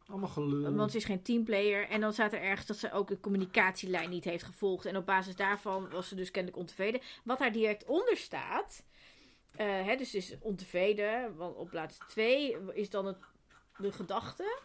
[0.10, 0.76] Allemaal gelul.
[0.76, 1.88] Want ze is geen teamplayer.
[1.90, 4.86] En dan staat er ergens dat ze ook de communicatielijn niet heeft gevolgd.
[4.86, 7.02] En op basis daarvan was ze dus kennelijk ontevreden.
[7.24, 8.84] Wat daar direct onder staat.
[9.56, 11.36] eh, hè, dus is ontevreden.
[11.36, 13.18] Want op plaats 2 is dan het,
[13.78, 14.60] de gedachte.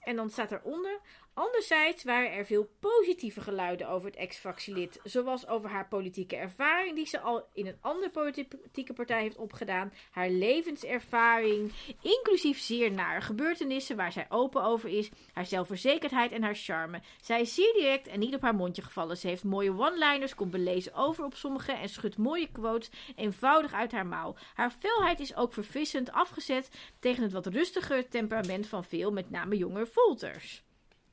[0.00, 1.00] En dan staat eronder.
[1.34, 5.00] Anderzijds waren er veel positieve geluiden over het ex-fractielid.
[5.04, 9.92] Zoals over haar politieke ervaring die ze al in een andere politieke partij heeft opgedaan.
[10.10, 11.72] Haar levenservaring,
[12.02, 15.10] inclusief zeer nare gebeurtenissen waar zij open over is.
[15.32, 17.00] Haar zelfverzekerdheid en haar charme.
[17.22, 19.16] Zij is zeer direct en niet op haar mondje gevallen.
[19.16, 23.92] Ze heeft mooie one-liners, komt belezen over op sommige en schudt mooie quotes eenvoudig uit
[23.92, 24.34] haar mouw.
[24.54, 29.56] Haar felheid is ook verfrissend afgezet tegen het wat rustiger temperament van veel, met name
[29.56, 30.62] jonge volters.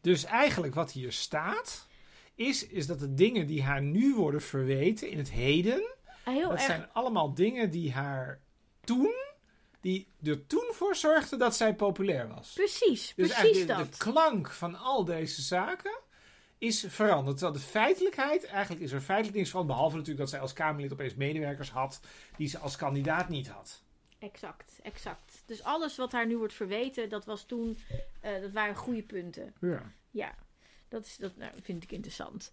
[0.02, 1.88] Dus eigenlijk wat hier staat,
[2.36, 6.52] is, is dat de dingen die haar nu worden verweten in het heden, Heel dat
[6.52, 8.42] erg zijn allemaal dingen die haar
[8.84, 9.14] toen,
[9.82, 12.54] die er toen voor zorgden dat zij populair was.
[12.54, 13.78] Precies, Dus precies de, dat.
[13.92, 16.00] de klank van al deze zaken
[16.58, 17.38] is veranderd.
[17.38, 20.94] Terwijl de feitelijkheid, eigenlijk is er feitelijk niks van, behalve natuurlijk dat zij als Kamerlid
[20.94, 22.00] opeens medewerkers had
[22.38, 23.84] die ze als kandidaat niet had.
[24.20, 25.44] Exact, exact.
[25.46, 27.78] Dus alles wat haar nu wordt verweten, dat was toen,
[28.22, 29.54] eh, dat waren goede punten.
[29.62, 29.92] Ja.
[30.12, 30.36] Ja,
[30.88, 32.52] dat, is, dat nou, vind ik interessant.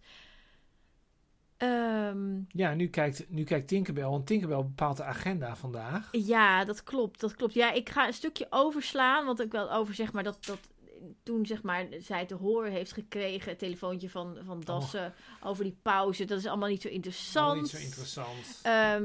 [1.56, 6.08] Ehm, Ja, nu kijkt, nu kijkt Tinkerbell, want Tinkerbell bepaalt de agenda vandaag.
[6.12, 7.54] ja, dat klopt, dat klopt.
[7.54, 10.58] Ja, ik ga een stukje overslaan, want ik wil over zeg maar dat, dat
[11.22, 15.76] toen zeg maar zij te horen heeft gekregen, het telefoontje van, van Dassen over die
[15.82, 16.24] pauze.
[16.24, 17.60] Dat is allemaal niet zo interessant.
[17.60, 18.60] Niet zo interessant.
[18.62, 18.96] Eh,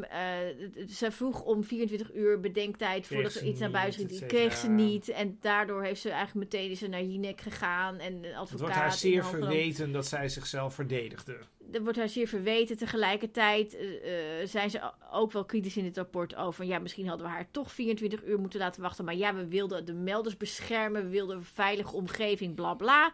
[0.89, 4.26] ze vroeg om 24 uur bedenktijd Kreeg voordat ze er iets naar buiten ging.
[4.26, 5.10] Kreeg ze niet.
[5.10, 8.00] En daardoor heeft ze eigenlijk meteen is ze naar Jinek gegaan.
[8.00, 8.50] En advocaat.
[8.50, 11.38] Het wordt haar zeer verweten dat zij zichzelf verdedigde.
[11.72, 12.78] Er wordt haar zeer verweten.
[12.78, 16.66] Tegelijkertijd eh, eh, zijn ze ook wel kritisch in dit rapport over.
[16.66, 19.05] Ja, misschien hadden we haar toch 24 uur moeten laten wachten.
[19.05, 21.03] Maar ja, we wilden de melders beschermen.
[21.03, 23.12] We wilden een veilige omgeving, bla bla.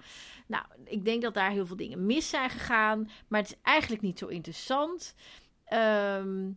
[0.48, 3.10] Nou, ik denk dat daar heel veel dingen mis zijn gegaan.
[3.28, 5.16] Maar het is eigenlijk niet zo interessant.
[5.66, 6.50] Ehm,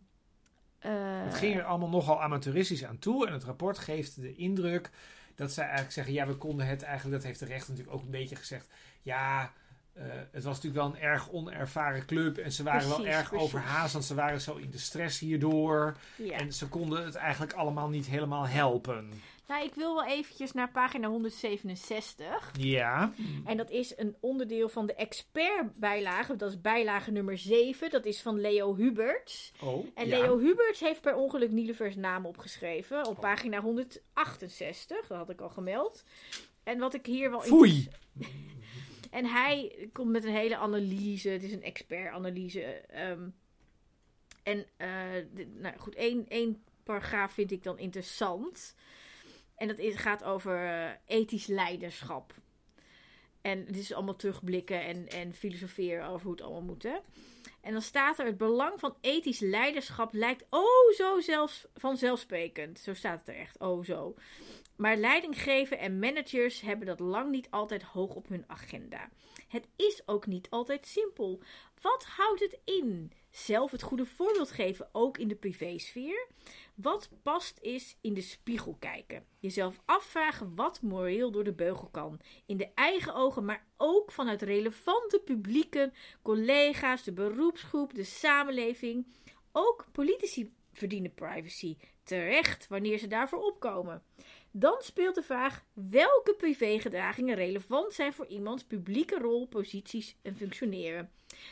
[0.79, 3.27] eh, Het ging er allemaal nogal amateuristisch aan toe.
[3.27, 4.89] En het rapport geeft de indruk
[5.35, 7.15] dat zij eigenlijk zeggen: ja, we konden het eigenlijk.
[7.15, 8.69] Dat heeft de rechter natuurlijk ook een beetje gezegd.
[9.01, 9.53] Ja,
[9.93, 12.37] eh, het was natuurlijk wel een erg onervaren club.
[12.37, 13.45] En ze waren wel erg precies.
[13.45, 13.93] overhaast.
[13.93, 15.97] Want ze waren zo in de stress hierdoor.
[16.15, 16.37] ja.
[16.37, 19.09] En ze konden het eigenlijk allemaal niet helemaal helpen.
[19.47, 22.51] Nou, ik wil wel eventjes naar pagina 167.
[22.59, 23.13] Ja.
[23.45, 26.35] En dat is een onderdeel van de expertbijlage.
[26.35, 27.89] Dat is bijlage nummer 7.
[27.89, 29.51] Dat is van Leo Huberts.
[29.61, 29.87] Oh.
[29.95, 30.19] En ja.
[30.19, 33.07] Leo Huberts heeft per ongeluk Nilevers naam opgeschreven.
[33.07, 35.07] Op pagina 168.
[35.07, 36.03] Dat had ik al gemeld.
[36.63, 37.41] En wat ik hier wel...
[37.41, 37.89] Foei!
[39.11, 41.29] En hij komt met een hele analyse.
[41.29, 42.61] Het is een expertanalyse.
[42.63, 43.29] ehm
[44.43, 48.75] en eh, nou goed, één, één paragraaf vind ik dan interessant.
[49.55, 52.33] En dat is, gaat over eh, ethisch leiderschap.
[53.41, 56.83] En het is allemaal terugblikken en, en filosoferen over hoe het allemaal moet.
[56.83, 56.97] Hè?
[57.61, 62.79] En dan staat er: het belang van ethisch leiderschap lijkt oh zo zelfs vanzelfsprekend.
[62.79, 64.15] Zo staat het er echt, oh zo.
[64.75, 69.09] Maar leidinggeven en managers hebben dat lang niet altijd hoog op hun agenda.
[69.47, 71.41] Het is ook niet altijd simpel.
[71.81, 73.11] Wat houdt het in?
[73.31, 76.27] Zelf het goede voorbeeld geven, ook in de privésfeer.
[76.81, 79.25] Wat past is in de spiegel kijken.
[79.39, 82.19] Jezelf afvragen wat moreel door de beugel kan.
[82.45, 89.07] In de eigen ogen, maar ook vanuit relevante publieken, collega's, de beroepsgroep, de samenleving.
[89.51, 91.77] Ook politici verdienen privacy.
[92.03, 94.03] Terecht wanneer ze daarvoor opkomen.
[94.51, 101.11] Dan speelt de vraag welke privégedragingen relevant zijn voor iemands publieke rol, posities en functioneren.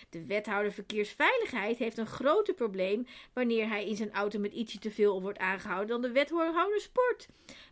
[0.09, 4.91] De wethouder verkeersveiligheid heeft een groter probleem wanneer hij in zijn auto met ietsje te
[4.91, 7.27] veel wordt aangehouden dan de wethouder sport.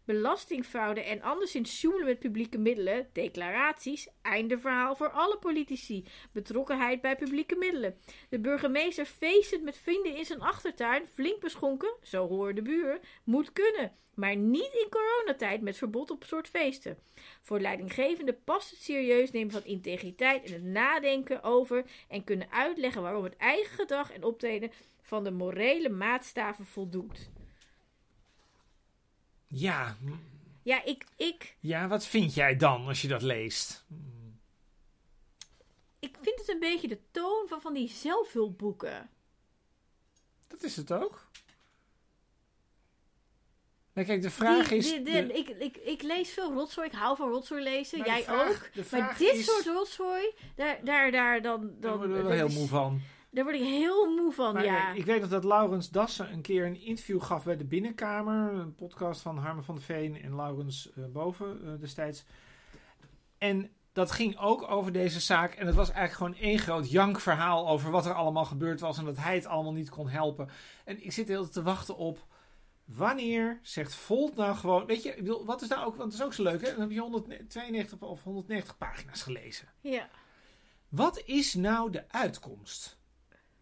[0.08, 6.06] Belastingfraude en anderszins sjoemelen met publieke middelen, declaraties, einde verhaal voor alle politici.
[6.32, 7.98] Betrokkenheid bij publieke middelen.
[8.30, 13.52] De burgemeester feestend met vrienden in zijn achtertuin, flink beschonken, zo horen de buren, moet
[13.52, 13.92] kunnen.
[14.14, 16.98] Maar niet in coronatijd met verbod op soort feesten.
[17.42, 23.02] Voor leidinggevende past het serieus nemen van integriteit en het nadenken over en kunnen uitleggen
[23.02, 27.30] waarom het eigen gedrag en optreden van de morele maatstaven voldoet.
[29.48, 29.98] Ja.
[30.64, 33.86] Ja, ik, ik, Ja, wat vind jij dan als je dat leest?
[36.00, 39.10] ik vind het een beetje de toon van van die zelfhulpboeken.
[40.48, 41.26] Dat is het ook.
[43.94, 44.90] Nou, kijk, de vraag Die- is...
[45.04, 46.88] de- ik, ik, ik lees veel rotzooi.
[46.88, 47.98] Ik hou van rotzooi lezen.
[48.00, 48.92] Maar Jij vraag- ook.
[48.92, 52.48] Maar dit is- soort rotzooi, daar, daar, daar, dan, daar dan, worden we dat wel
[52.48, 53.02] heel moe van.
[53.38, 54.92] Daar word ik heel moe van, Maar ja.
[54.92, 58.54] ik weet nog dat Laurens Dassen een keer een interview gaf bij de Binnenkamer.
[58.54, 62.24] Een podcast van Harmen van der Veen en Laurens eh, Boven eh, destijds.
[63.38, 65.54] En dat ging ook over deze zaak.
[65.54, 68.98] En het was eigenlijk gewoon één groot jankverhaal over wat er allemaal gebeurd was.
[68.98, 70.50] En dat hij het allemaal niet kon helpen.
[70.86, 72.26] En ik zit heel te wachten op...
[72.86, 74.86] Wanneer zegt Volt nou gewoon...
[74.86, 75.96] Weet je, ik bedoel, wat is nou ook...
[75.96, 76.72] Want het is ook zo leuk, hè?
[76.72, 79.68] Dan heb je 192 of 190 pagina's gelezen.
[79.82, 80.10] ja.
[80.90, 82.97] Wat is nou de uitkomst?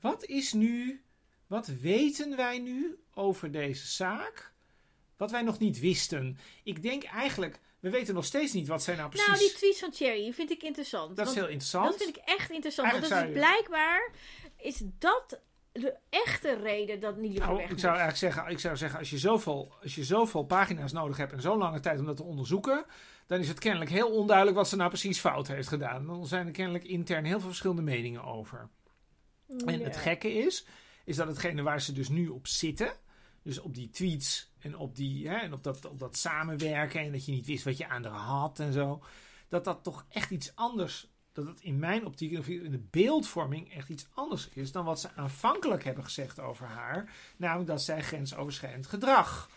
[0.05, 1.03] Wat is nu,
[1.47, 4.53] wat weten wij nu over deze zaak?
[5.17, 6.37] Wat wij nog niet wisten.
[6.63, 9.27] Ik denk eigenlijk, we weten nog steeds niet wat zij nou precies.
[9.27, 11.17] Nou, die tweets van Cherry vind ik interessant.
[11.17, 11.85] dat is heel interessant.
[11.85, 12.91] dat vind ik echt interessant.
[12.91, 14.11] Want dat is blijkbaar
[14.57, 15.39] is dat
[15.71, 19.09] de echte reden dat van Nou, weg ik zou eigenlijk zeggen, ik zou zeggen als,
[19.09, 22.23] je zoveel, als je zoveel pagina's nodig hebt en zo'n lange tijd om dat te
[22.23, 22.85] onderzoeken,
[23.27, 26.05] dan is het kennelijk heel onduidelijk wat ze nou precies fout heeft gedaan.
[26.05, 28.69] Dan zijn er kennelijk intern heel veel verschillende meningen over.
[29.65, 29.83] En Ja.
[29.85, 30.65] het gekke is,
[31.05, 32.91] is dat hetgene waar ze dus nu op zitten,
[33.43, 37.11] dus op die tweets en op, die, hè, en op, dat, op dat samenwerken en
[37.11, 39.03] dat je niet wist wat je aan haar had en zo,
[39.49, 43.73] dat dat toch echt iets anders, dat het in mijn optiek, of in de beeldvorming
[43.73, 47.13] echt iets anders is dan wat ze aanvankelijk hebben gezegd over haar.
[47.37, 49.49] Namelijk dat zij grensoverschrijdend gedrag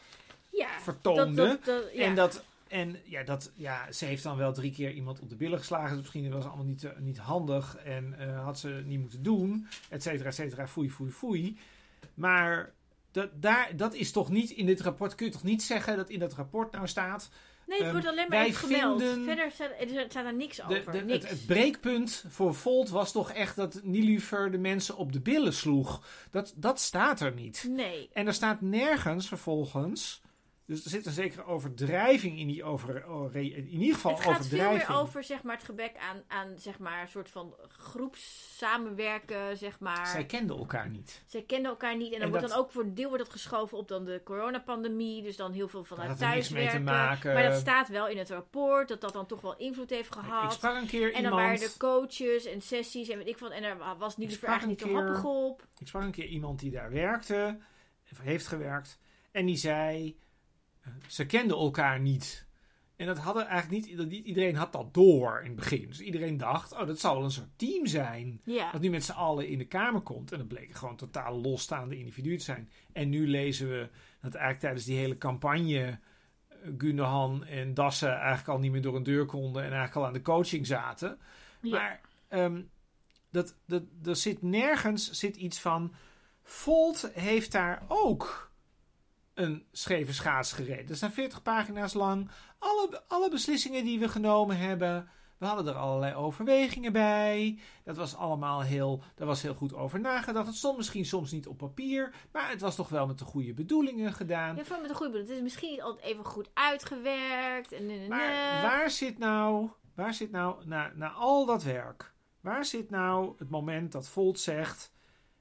[0.50, 1.34] ja, vertoonde.
[1.34, 2.02] dat, dat, dat- ja.
[2.02, 5.36] En, dat, en ja, dat, ja, ze heeft dan wel drie keer iemand op de
[5.36, 5.90] billen geslagen.
[5.90, 7.76] Dus misschien was het allemaal niet, eh, niet handig.
[7.76, 9.68] En eh, had ze niet moeten doen.
[9.88, 10.68] Et cetera, et cetera.
[10.68, 11.58] Foei, foei, foei.
[12.14, 12.72] Maar
[13.10, 15.14] dat, daar, dat is toch niet in dit rapport.
[15.14, 17.30] Kun je toch niet zeggen dat in dat rapport nou staat.
[17.66, 19.02] nee, het ehm, wordt alleen maar even gemeld.
[19.02, 20.92] Verder staat er staat er niks De, over.
[20.92, 21.22] de, niks.
[21.22, 25.52] het, het breekpunt voor Volt was toch echt dat Nilufer de mensen op de billen
[25.54, 26.06] sloeg.
[26.30, 27.66] Dat, dat staat er niet.
[27.68, 28.10] nee.
[28.12, 30.22] En er staat nergens vervolgens.
[30.68, 33.08] Dus er zit een zekere overdrijving in die over.
[33.08, 36.58] oh, In ieder geval Het gaat veel meer over zeg maar, het gebrek aan, aan
[36.58, 39.56] zeg maar, een soort van groepssamenwerken.
[39.56, 40.06] Zeg maar.
[40.06, 41.22] Zij kenden elkaar niet.
[41.26, 42.06] Zij kenden elkaar niet.
[42.06, 44.04] En dan En wordt dat- dan ook voor een deel wordt dat geschoven op dan
[44.04, 45.22] de coronapandemie.
[45.22, 46.82] Dus dan heel veel vanuit er thuiswerken.
[46.82, 47.34] maken.
[47.34, 48.88] Maar dat staat wel in het rapport.
[48.88, 50.52] Dat dat dan toch wel invloed heeft Ik gehad.
[50.52, 51.40] sprak een keer En dan iemand.
[51.42, 53.50] waren er coaches en sessies en weet ik wat.
[53.50, 55.66] En er was niet Ik de vraag niet te happig op.
[55.78, 57.58] Ik sprak een keer iemand die daar werkte.
[58.12, 58.98] Of heeft gewerkt.
[59.30, 60.18] En die zei.
[61.06, 62.46] Ze kenden elkaar niet.
[62.96, 65.86] En dat hadden eigenlijk niet, dat iedereen had dat door in het begin.
[65.86, 68.40] Dus iedereen dacht, oh, dat zal wel een soort team zijn.
[68.44, 68.72] Ja.
[68.72, 70.32] Dat nu met z'n allen in de kamer komt.
[70.32, 72.70] En dat bleken gewoon totaal losstaande individuen te zijn.
[72.92, 73.88] En nu lezen we
[74.20, 75.98] dat eigenlijk tijdens die hele campagne.
[76.48, 79.62] eh, Gundogan en Dassen eigenlijk al niet meer door een deur konden.
[79.62, 81.18] En eigenlijk al aan de coaching zaten.
[81.60, 81.70] ja.
[81.70, 82.62] Maar ehm,
[83.30, 85.94] dat, dat, er zit nergens zit iets van.
[86.42, 88.47] Volt heeft daar ook
[89.38, 90.86] een scheve schaats gereden.
[90.86, 92.30] Dat zijn 40 pagina's lang.
[92.58, 95.08] Alle, alle beslissingen die we genomen hebben.
[95.38, 97.58] We hadden er allerlei overwegingen bij.
[97.84, 100.46] Dat was allemaal heel, daar was heel goed over nagedacht.
[100.46, 103.54] Het stond misschien soms niet op papier, maar het was toch wel met de goede
[103.54, 104.56] bedoelingen gedaan.
[104.56, 105.28] Ja, met een goede bedoeling.
[105.28, 107.72] Het is misschien niet altijd even goed uitgewerkt.
[107.72, 108.62] En, en, en, Maar en.
[108.62, 113.50] waar zit nou, waar zit nou na, na al dat werk, waar zit nou het
[113.50, 114.92] moment dat Volt zegt,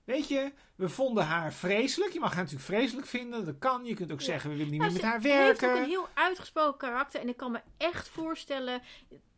[0.07, 2.13] Weet je, we vonden haar vreselijk.
[2.13, 3.45] Je mag haar natuurlijk vreselijk vinden.
[3.45, 3.85] Dat kan.
[3.85, 5.81] Je kunt ook zeggen, we willen niet Nou, meer met ze haar heeft ook werken.
[5.83, 7.21] een heel uitgesproken karakter.
[7.21, 8.81] En ik kan me echt voorstellen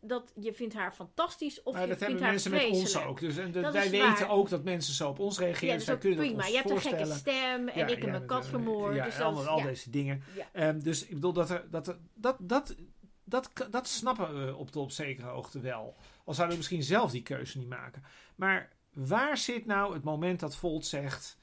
[0.02, 2.98] dat je vindt haar fantastisch of Maar je dat vindt hebben haar mensen met ons
[2.98, 3.20] ook.
[3.20, 4.30] Dus en Dat wij weten waar.
[4.30, 5.68] ook dat mensen zo op ons reageren.
[5.70, 6.48] Ja, dus dat wij kunnen prima.
[6.48, 8.96] Je hebt een gekke stem en Ja, ik heb mijn kat dat- vermoord.
[8.96, 10.24] Ja, dus al, deze dingen.
[10.54, 12.76] Ehm, dus ik bedoel, dat, er, dat, er- dat, dat,
[13.24, 15.96] dat, dat, dat snappen we op de op zekere hoogte wel.
[16.26, 18.04] Al zouden we misschien zelf die keuze niet maken.
[18.36, 21.38] Maar waar zit nou het moment dat Volt zegt...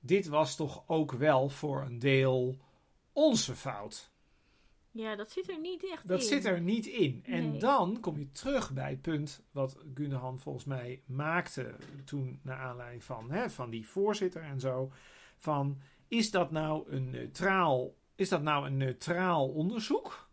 [0.00, 2.56] dit was toch ook wel voor een deel
[3.12, 4.10] onze fout?
[4.90, 6.26] ja, dat zit er niet echt Dat in.
[6.26, 7.20] zit er niet in.
[7.24, 7.60] En Nee.
[7.60, 11.74] dan kom je terug bij het punt wat Gundogan volgens mij maakte
[12.04, 14.92] toen naar aanleiding van, hè, van die voorzitter en zo.
[15.36, 20.28] Van is dat nou een neutraal, is dat nou een neutraal onderzoek?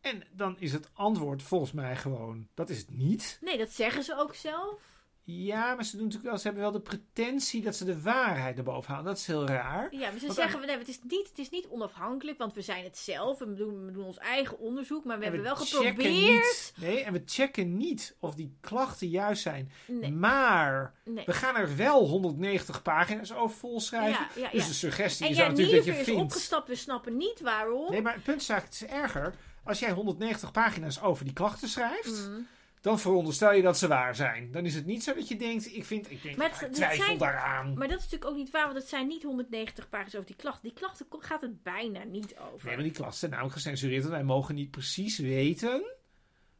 [0.00, 3.38] En dan is het antwoord volgens mij gewoon, dat is het niet.
[3.40, 4.91] Nee, dat zeggen ze ook zelf.
[5.24, 8.56] Ja, maar ze, doen natuurlijk wel, ze hebben wel de pretentie dat ze de waarheid
[8.58, 9.04] erboven halen.
[9.06, 9.88] Dat is heel raar.
[9.90, 12.62] Ja, maar ze Want zeggen, nee, het, is niet, het is niet onafhankelijk, want we
[12.62, 13.38] zijn het zelf.
[13.38, 15.96] We doen, we doen ons eigen onderzoek, maar we En hebben wel geprobeerd.
[15.98, 19.72] Niet, nee, en we checken niet of die klachten juist zijn.
[19.86, 21.24] Nee, Maar nee.
[21.24, 24.26] we gaan er wel 190 pagina's over volschrijven.
[24.34, 26.20] Ja, ja, Dus de suggestie En is natuurlijk dat je is vindt.
[26.22, 27.90] opgestapt, we snappen niet waarom.
[27.90, 29.34] Nee, maar het punt is eigenlijk, het is erger.
[29.64, 32.40] Als jij 190 pagina's over die klachten schrijft, Mhm.
[32.82, 34.50] Dan veronderstel je dat ze waar zijn.
[34.50, 36.68] Dan is het niet zo dat je denkt, ik vind, ik denk, Maar maar het-
[36.68, 37.74] ik twijfel zijn- daaraan.
[37.78, 40.36] Maar dat is natuurlijk ook niet waar, want het zijn niet 190 pagina's over die
[40.36, 40.62] klachten.
[40.62, 42.66] Die klachten gaat het bijna niet over.
[42.66, 44.02] Nee, maar die klachten zijn namelijk gecensureerd.
[44.02, 45.94] Want wij mogen niet precies weten,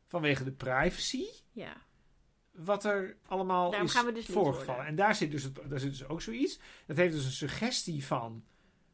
[0.07, 1.77] vanwege de privacy, Ja.
[2.51, 4.87] wat er allemaal Daarom is gaan we dus voorgevallen.
[4.87, 6.59] En daar zit, dus daar zit dus ook zoiets.
[6.87, 8.45] Dat heeft dus een suggestie van.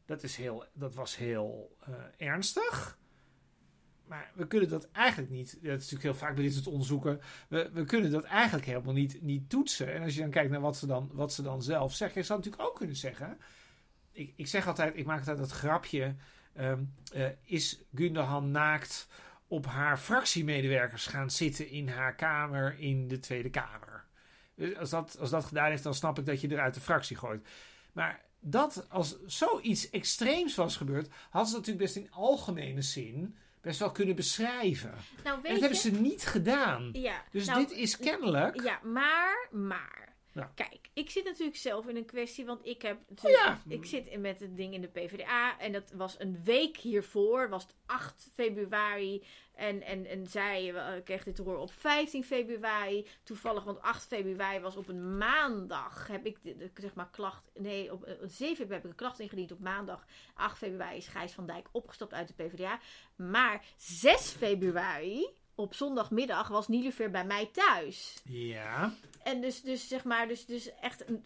[0.05, 1.93] Dat, is heel, dat was heel eh,
[2.27, 2.97] ernstig.
[4.09, 5.51] Maar we kunnen dat eigenlijk niet.
[5.51, 7.21] Dat is natuurlijk heel vaak bij dit soort onderzoeken.
[7.47, 9.93] We, we kunnen dat eigenlijk helemaal niet, niet toetsen.
[9.93, 12.19] En als je dan kijkt naar wat ze dan, wat ze dan zelf zeggen.
[12.19, 13.37] Je zou natuurlijk ook kunnen zeggen.
[14.11, 16.15] Ik, ik zeg altijd, ik maak altijd dat grapje.
[16.53, 16.83] ehm,
[17.13, 19.07] eh, is Gundogan naakt
[19.47, 24.05] op haar fractiemedewerkers gaan zitten in haar kamer in de Tweede Kamer?
[24.55, 26.81] Dus als dat, als dat gedaan heeft, dan snap ik dat je er uit de
[26.81, 27.47] fractie gooit.
[27.91, 33.79] Maar dat, als zoiets extreems was gebeurd, hadden ze natuurlijk best in algemene zin best
[33.79, 34.93] wel kunnen beschrijven.
[35.23, 36.89] Nou, En dat hebben ze niet gedaan.
[36.91, 38.61] Ja, Dus nou, dit is kennelijk.
[38.61, 40.08] Ja, maar, maar.
[40.33, 40.51] Ja.
[40.55, 42.97] Kijk, ik zit natuurlijk zelf in een kwestie, want ik heb...
[43.23, 43.61] Oh ja.
[43.67, 47.63] Ik zit met het ding in de PvdA en dat was een week hiervoor, was
[47.63, 49.23] het 8 februari.
[49.59, 53.07] En, en, en zij eh, kreeg dit te horen op 15 februari.
[53.23, 56.07] Toevallig, want 8 februari was op een maandag.
[56.07, 57.51] Heb ik de, zeg maar klacht.
[57.55, 59.51] Nee, op eh, 7 februari heb ik een klacht ingediend.
[59.51, 62.79] Op maandag 8 februari is Gijs van Dijk opgestapt uit de PvdA.
[63.15, 68.21] Maar 6 februari, op zondagmiddag, was Nilufer bij mij thuis.
[68.23, 68.93] Ja.
[69.23, 71.23] En dus, dus zeg maar, dus, dus echt een-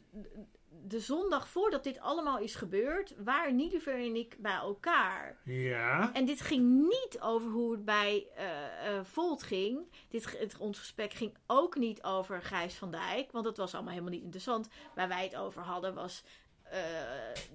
[0.85, 5.37] de zondag voordat dit allemaal is gebeurd, waren Nilufer en ik bij elkaar.
[5.45, 6.13] Ja.
[6.13, 9.79] En dit ging niet over hoe het bij eh eh, Volt ging.
[10.09, 13.91] Dit, het, ons gesprek ging ook niet over Gijs van Dijk, want dat was allemaal
[13.91, 14.67] helemaal niet interessant.
[14.95, 16.23] Waar wij het over hadden was
[16.63, 16.79] eh,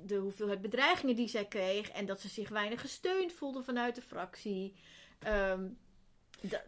[0.04, 4.02] de hoeveelheid bedreigingen die zij kreeg en dat ze zich weinig gesteund voelde vanuit de
[4.02, 4.74] fractie.
[5.18, 5.66] Ehm,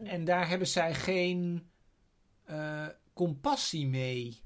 [0.04, 1.70] En daar hebben zij geen
[3.26, 4.42] compassie mee.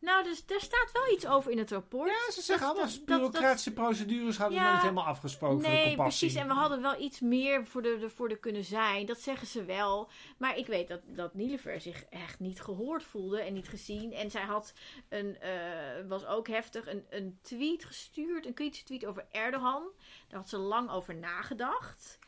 [0.00, 2.10] nou, dus daar staat wel iets over in het rapport.
[2.10, 4.72] Ja, ze zeggen Dat- allemaal dat- dat- bureaucratische procedures hadden we Ja.
[4.72, 6.28] niet helemaal afgesproken voor de Nee, compassie.
[6.28, 6.42] precies.
[6.42, 9.06] En we hadden wel iets meer voor de, de, voor de kunnen zijn.
[9.06, 10.10] Dat zeggen ze wel.
[10.38, 14.12] Maar ik weet dat, dat Nilever zich echt niet gehoord voelde en niet gezien.
[14.12, 14.72] En zij had
[15.08, 18.46] een, eh, was ook heftig, een, een tweet gestuurd.
[18.46, 19.82] Een kritische tweet over Erdogan.
[20.28, 22.18] Daar had ze lang over nagedacht.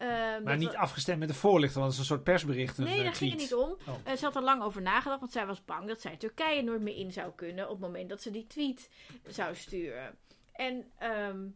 [0.00, 2.78] Ehm, maar niet afgestemd met de voorlichter, want het is een soort persbericht.
[2.78, 3.76] Nee, daar ging het niet om.
[3.88, 3.94] Oh.
[4.04, 6.80] Eh, ze had er lang over nagedacht, want zij was bang dat zij Turkije nooit
[6.80, 8.90] meer in zou kunnen op het moment dat ze die tweet
[9.26, 10.18] zou sturen.
[10.52, 11.48] En ehm,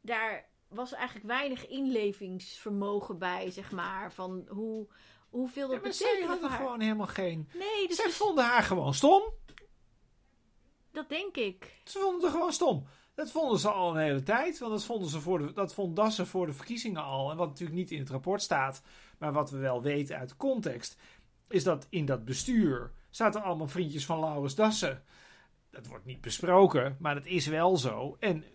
[0.00, 4.86] daar was eigenlijk weinig inlevingsvermogen bij, zeg maar, van hoe,
[5.28, 6.58] hoeveel dat Ja, maar zij hadden haar.
[6.58, 7.50] gewoon helemaal geen...
[7.54, 9.22] Nee, dus, zij dus vonden haar gewoon stom.
[10.92, 11.80] dat denk ik.
[11.84, 12.86] Ze vonden haar gewoon stom.
[13.14, 14.58] Dat vonden ze al een hele tijd.
[14.58, 17.30] Want dat vonden ze voor dat vond Dassen voor de verkiezingen al.
[17.30, 18.82] En wat natuurlijk niet in het rapport staat.
[19.18, 20.96] Maar wat we wel weten uit context.
[21.48, 25.02] Is dat in dat bestuur zaten allemaal vriendjes van Laurens Dassen.
[25.70, 26.96] Dat wordt niet besproken.
[26.98, 28.16] Maar dat is wel zo.
[28.20, 28.50] En eh,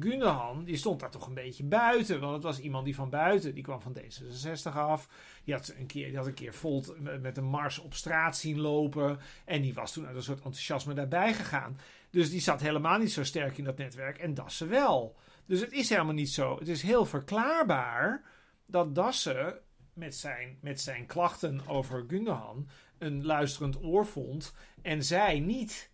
[0.00, 2.20] Gundogan, die stond daar toch een beetje buiten.
[2.20, 5.08] Want het was iemand die van buiten, die kwam van D66 af.
[5.44, 8.60] Die had een keer, die had een keer Volt met een mars op straat zien
[8.60, 9.18] lopen.
[9.44, 11.78] En die was toen uit een soort enthousiasme daarbij gegaan.
[12.14, 14.18] Dus die zat helemaal niet zo sterk in dat netwerk.
[14.18, 15.16] En Dassen wel.
[15.46, 16.58] Dus het is helemaal niet zo.
[16.58, 18.24] Het is heel verklaarbaar
[18.66, 19.58] dat Dassen
[19.94, 24.54] met zijn, met zijn klachten over Gundogan een luisterend oor vond.
[24.82, 25.90] En zij niet.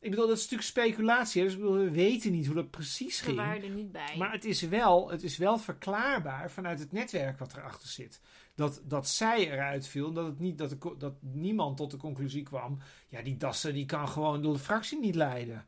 [0.00, 1.42] Ik bedoel, dat is natuurlijk speculatie.
[1.42, 3.36] Dus ik bedoel, we weten niet hoe dat precies We ging.
[3.36, 4.14] waren er niet bij.
[4.18, 8.20] Maar het is, wel, het is wel verklaarbaar vanuit het netwerk wat erachter zit.
[8.54, 10.12] Dat, dat zij eruit viel.
[10.12, 12.78] Dat, het niet, dat, de, dat niemand tot de conclusie kwam.
[13.08, 15.66] Ja, die Dassen die kan gewoon de fractie niet leiden.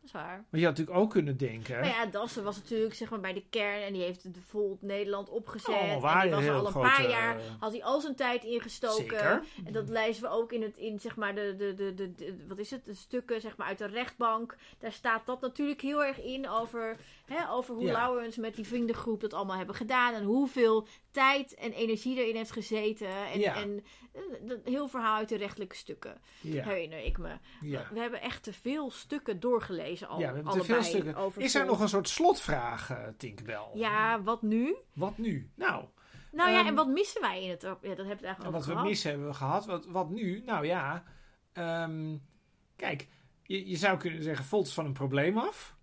[0.00, 0.44] Dat is waar.
[0.50, 1.80] Maar je had natuurlijk ook kunnen denken.
[1.80, 4.82] Maar ja, Dassen was natuurlijk zeg maar bij de kern en die heeft de Volt
[4.82, 5.74] Nederland opgezet.
[5.74, 8.14] Allemaal waar, en die was al een grote, paar jaar, eh, had hij al zijn
[8.14, 8.96] tijd ingestoken.
[8.96, 9.42] Zeker.
[9.64, 12.44] En dat lezen we ook in, het, in zeg maar de, de, de, de, de-
[12.48, 14.56] wat is het, de stukken zeg maar uit de rechtbank.
[14.78, 17.92] Daar staat dat natuurlijk heel erg in over, hè, over hoe Ja.
[17.92, 20.14] Laurens met die vriendengroep dat allemaal hebben gedaan.
[20.14, 23.08] En hoeveel tijd en energie erin heeft gezeten.
[23.32, 23.54] En, Ja.
[23.56, 27.36] en eh, heel verhaal uit de rechtelijke stukken, Ja, herinner ik me.
[27.60, 27.88] ja.
[27.92, 30.20] We hebben echt te veel stukken doorgelezen al.
[30.20, 31.16] ja, we hebben te veel stukken.
[31.16, 33.66] over Is er nog een soort slotvraag, eh Tinkerbell?
[33.74, 34.76] Ja, wat nu?
[34.92, 35.50] Wat nu?
[35.54, 35.84] Nou,
[36.32, 37.62] Nou ja, Ehm, en wat missen wij in het...
[37.62, 39.66] Ja, dat hebben we het eigenlijk En over wat we missen hebben we gehad.
[39.66, 40.42] Wat, wat nu?
[40.46, 41.04] Nou ja,
[41.52, 42.16] ehm,
[42.76, 43.08] kijk,
[43.42, 45.76] je, je zou kunnen zeggen, Volt van een probleem af.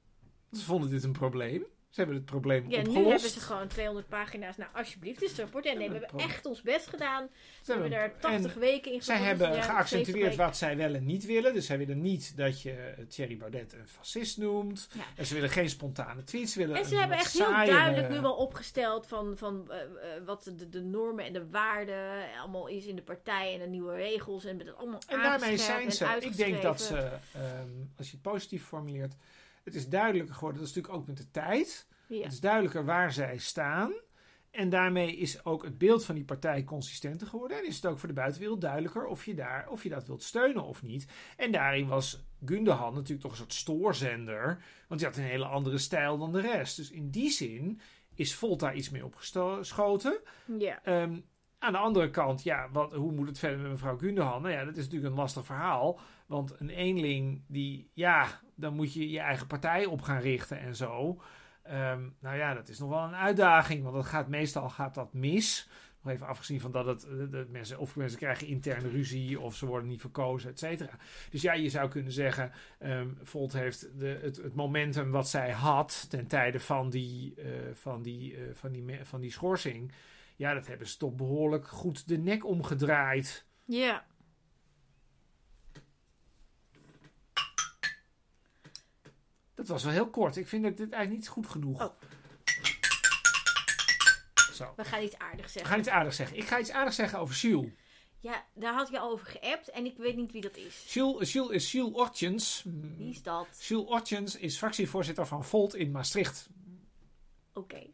[0.52, 1.66] Ze vonden dit een probleem.
[1.96, 3.00] Ze hebben het probleem Ja, opgelost.
[3.06, 4.58] nu hebben ze gewoon 200 pagina's.
[4.58, 5.66] Nou, alsjeblieft, dit is het rapport.
[5.66, 7.28] En nee, we Ja, hebben echt ons best gedaan.
[7.62, 9.28] Ze hebben daar 80 en weken in Zij gevonden.
[9.48, 11.54] hebben Ja, 70 geaccentueerd wat zij wel en niet willen.
[11.54, 14.88] Dus zij willen niet dat je Thierry Baudet een fascist noemt.
[14.94, 15.04] Ja.
[15.16, 16.54] En ze willen geen spontane tweets.
[16.54, 19.82] Ze willen En ze een hebben echt heel duidelijk nu wel opgesteld van, van eh,
[19.82, 19.90] eh,
[20.26, 23.96] wat de, de normen en de waarden allemaal is in de partij en de nieuwe
[23.96, 24.46] regels.
[24.46, 26.18] En dat allemaal En daarmee zijn ze.
[26.20, 26.98] Ik denk dat ze,
[27.34, 29.14] ehm, als je het positief formuleert,
[29.66, 30.60] het is duidelijker geworden.
[30.60, 31.88] Dat is natuurlijk ook met de tijd.
[32.08, 32.24] Ja.
[32.24, 33.94] Het is duidelijker waar zij staan.
[34.52, 37.58] En daarmee is ook het beeld van die partij consistenter geworden.
[37.58, 40.24] En is het ook voor de buitenwereld duidelijker of je, daar, of je dat wilt
[40.24, 41.08] steunen of niet.
[41.38, 44.64] En daarin was Gundogan natuurlijk toch een soort stoorzender.
[44.88, 46.76] Want die had een hele andere stijl dan de rest.
[46.76, 47.80] Dus in die zin
[48.14, 50.20] is Volt daar iets mee opgeschoten.
[50.58, 50.84] ja.
[50.84, 51.20] Ehm,
[51.60, 54.42] aan de andere kant, ja, wat, hoe moet het verder met mevrouw Gundogan?
[54.42, 56.00] Nou ja, dat is natuurlijk een lastig verhaal.
[56.26, 60.76] Want een eenling, die, ja, dan moet je je eigen partij op gaan richten en
[60.76, 61.22] zo.
[61.64, 65.14] Ehm, nou ja, dat is nog wel een uitdaging, want dat gaat, meestal gaat dat
[65.14, 65.70] mis.
[66.02, 69.56] Nog even afgezien van dat het, eh, dat mensen, of mensen krijgen interne ruzie, of
[69.56, 70.98] ze worden niet verkozen, et cetera.
[71.30, 76.06] Dus ja, je zou kunnen zeggen, ehm Volt heeft de, het, momentum wat zij had
[76.10, 79.92] ten tijde van die, eh, van die, eh, van die, van die schorsing.
[80.36, 83.46] Ja, dat hebben ze toch behoorlijk goed de nek omgedraaid.
[83.66, 84.06] ja.
[89.68, 90.38] Dat was wel heel kort.
[90.38, 91.84] Ik vind dat dit eigenlijk niet goed genoeg.
[91.84, 91.94] Oh.
[94.54, 94.74] Zo.
[94.76, 95.72] We gaan iets aardigs We zeggen.
[95.72, 96.38] gaan iets aardigs zeggen.
[96.38, 97.72] Ik ga iets aardigs zeggen over Jules.
[98.20, 100.94] Ja, daar had je al over geappt en ik weet niet wie dat is.
[100.94, 102.64] Jules, Jules is Jules Ortjens.
[102.98, 103.48] Wie is dat?
[103.60, 106.50] Jules Ortjens is fractievoorzitter van Volt in Maastricht.
[107.54, 107.88] Oké.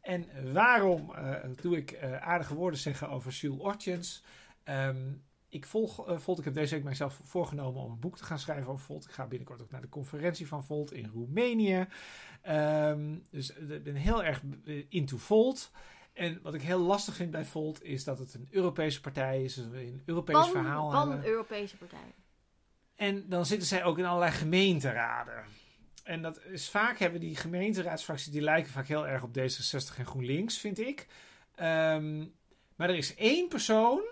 [0.00, 4.22] En waarom eh, doe ik eh, aardige woorden zeggen over Jules Ortjens?
[4.64, 5.12] Ehm,
[5.48, 6.38] ik volg eh, Volt.
[6.38, 9.04] Ik heb deze week mijzelf voorgenomen om een boek te gaan schrijven over Volt.
[9.04, 11.86] Ik ga binnenkort ook naar de conferentie van Volt in Roemenië.
[12.42, 15.70] Ehm, dus eh, ik ben heel erg eh, into Volt.
[16.12, 19.54] En wat ik heel lastig vind bij Volt is dat het een Europese partij is.
[19.54, 21.16] Dus we een Europees verhaal Pan, hebben.
[21.18, 22.14] Pan-Europese partij.
[22.94, 25.44] En dan zitten zij ook in allerlei gemeenteraden.
[26.04, 30.06] En dat is vaak hebben die gemeenteraadsfracties, die lijken vaak heel erg op D66 en
[30.06, 31.06] GroenLinks, vind ik.
[31.54, 32.18] Ehm,
[32.76, 34.02] maar er is één persoon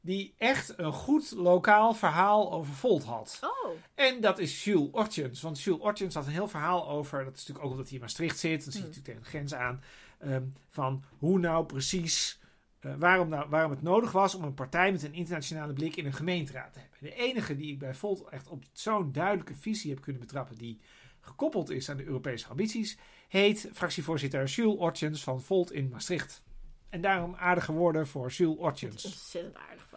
[0.00, 3.38] die echt een goed lokaal verhaal over Volt had.
[3.42, 5.40] Oh, En dat is Jules Ortjens.
[5.40, 7.24] Want Jules Ortjens had een heel verhaal over.
[7.24, 8.64] Dat is natuurlijk ook omdat hij in Maastricht zit.
[8.64, 8.88] Dan zit je Hmm.
[8.88, 9.82] natuurlijk tegen de grens aan.
[10.18, 12.38] ehm, van hoe nou precies.
[12.80, 16.06] eh, waarom, nou, waarom het nodig was om een partij met een internationale blik in
[16.06, 16.98] een gemeenteraad te hebben.
[17.00, 20.56] De enige die ik bij Volt echt op zo'n duidelijke visie heb kunnen betrappen.
[20.56, 20.80] die
[21.20, 22.98] gekoppeld is aan de Europese ambities.
[23.28, 26.42] heet fractievoorzitter Jules Ortjens van Volt in Maastricht.
[26.88, 29.04] En daarom aardige woorden voor Jules Ortjens.
[29.04, 29.88] ontzettend aardig.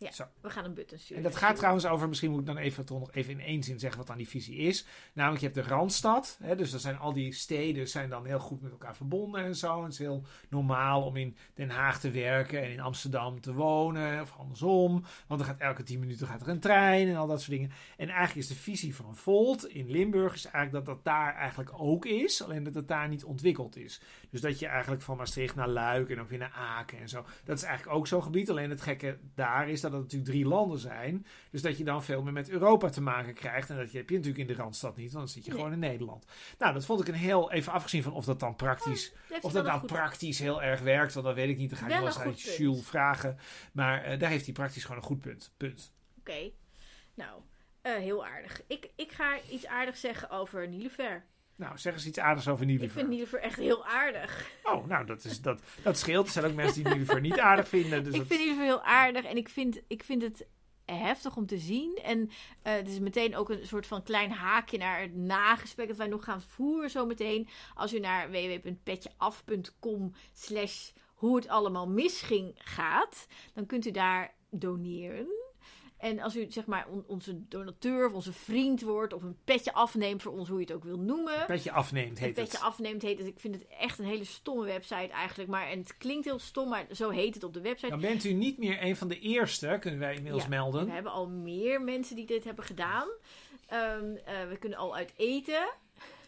[0.00, 0.24] Ja, Zo.
[0.40, 1.16] we gaan een button sturen.
[1.16, 3.62] En dat gaat trouwens over, misschien moet ik dan even, toch nog even in één
[3.62, 4.86] zin zeggen wat dan die visie is.
[5.12, 6.38] Namelijk, je hebt de Randstad.
[6.42, 9.56] Hè, dus dat zijn al die steden zijn dan heel goed met elkaar verbonden en
[9.56, 9.76] zo.
[9.76, 13.52] En het is heel normaal om in Den Haag te werken en in Amsterdam te
[13.52, 14.20] wonen.
[14.20, 15.04] Of andersom.
[15.26, 17.72] Want er gaat elke tien minuten gaat er een trein en al dat soort dingen.
[17.96, 21.70] En eigenlijk is de visie van Volt in Limburg is eigenlijk dat dat daar eigenlijk
[21.72, 22.42] ook is.
[22.42, 24.00] Alleen dat het daar niet ontwikkeld is.
[24.30, 27.24] Dus dat je eigenlijk van Maastricht naar Luik en ook weer naar Aken en zo.
[27.44, 28.50] Dat is eigenlijk ook zo'n gebied.
[28.50, 31.26] Alleen het gekke daar is dat het natuurlijk drie landen zijn.
[31.50, 33.70] Dus dat je dan veel meer met Europa te maken krijgt.
[33.70, 35.58] En dat heb je natuurlijk in de Randstad niet, want dan zit je Nee.
[35.58, 36.24] gewoon in Nederland.
[36.58, 39.52] Nou, dat vond ik een heel, even afgezien van of dat dan praktisch, hij of
[39.52, 41.12] dat nou goed- praktisch heel erg werkt.
[41.14, 42.32] Want dat weet ik niet, dan ga ik Wel eens een aan.
[42.64, 43.38] Jules vragen.
[43.72, 45.52] Maar eh, daar heeft hij praktisch gewoon een goed punt.
[45.56, 45.92] Punt.
[46.18, 46.50] Oké.
[47.14, 47.40] Nou,
[47.82, 48.62] eh, heel aardig.
[48.66, 51.24] Ik, ik ga iets aardigs zeggen over Nilufer.
[51.60, 52.90] Nou, zeg eens iets aardigs over Ik Nilufer.
[52.90, 54.50] vind Nilufer echt heel aardig.
[54.62, 56.26] Oh, nou, dat, is, dat, dat scheelt.
[56.26, 58.04] Er zijn ook mensen die Nilufer niet aardig vinden.
[58.04, 60.46] Dus ik dat- vind Nilufer heel aardig en ik vind, ik vind het
[60.84, 61.98] heftig om te zien.
[62.02, 62.30] En
[62.62, 66.06] eh, het is meteen ook een soort van klein haakje naar het nagesprek dat wij
[66.06, 67.48] nog gaan voeren zometeen.
[67.74, 75.26] Als u naar www.petjeaf.com slash hoe het allemaal misging gaat, dan kunt u daar doneren.
[76.00, 79.72] En als u zeg maar on- onze donateur of onze vriend wordt of een petje
[79.72, 81.46] afneemt voor ons, hoe je het ook wil noemen.
[81.46, 82.66] Petje afneemt, Een heet petje het.
[82.66, 83.26] afneemt heet het.
[83.26, 85.50] Ik vind het echt een hele stomme website eigenlijk.
[85.50, 87.90] Maar, en het klinkt heel stom, maar zo heet het op de website.
[87.90, 90.84] Dan bent u niet meer een van de eerste, kunnen wij inmiddels Ja, melden.
[90.86, 93.08] We hebben al meer mensen die dit hebben gedaan.
[93.66, 95.68] Ehm, eh, we kunnen al uit eten.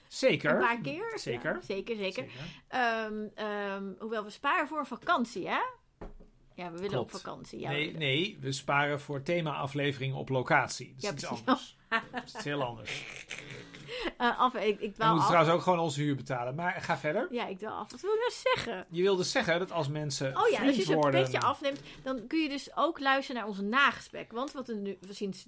[0.09, 0.51] Zeker.
[0.51, 1.19] Een paar keer.
[1.19, 1.55] Zeker.
[1.55, 2.13] Ja, zeker, zeker.
[2.25, 2.33] Zeker.
[2.69, 5.61] Ehm, ehm, hoewel we sparen voor een vakantie, hè?
[6.55, 7.15] Ja, we willen Klopt.
[7.15, 7.61] op vakantie.
[7.61, 10.87] Ja, we nee, nee, we sparen voor thema-afleveringen op locatie.
[10.87, 11.77] Dat is Ja, iets anders.
[12.13, 13.05] Dat is heel anders.
[14.19, 15.27] Eh, af, ik, ik We moeten af.
[15.27, 16.55] trouwens ook gewoon onze huur betalen.
[16.55, 17.29] Maar ga verder.
[17.31, 17.91] Ja, ik dwaal af.
[17.91, 18.87] Wat wil ik nou zeggen?
[18.91, 21.23] Je wilde zeggen dat als mensen Oh ja, als je worden...
[21.23, 24.33] petje afneemt, dan kun je dus ook luisteren naar onze nagesprek.
[24.33, 25.47] Want wat er nu sinds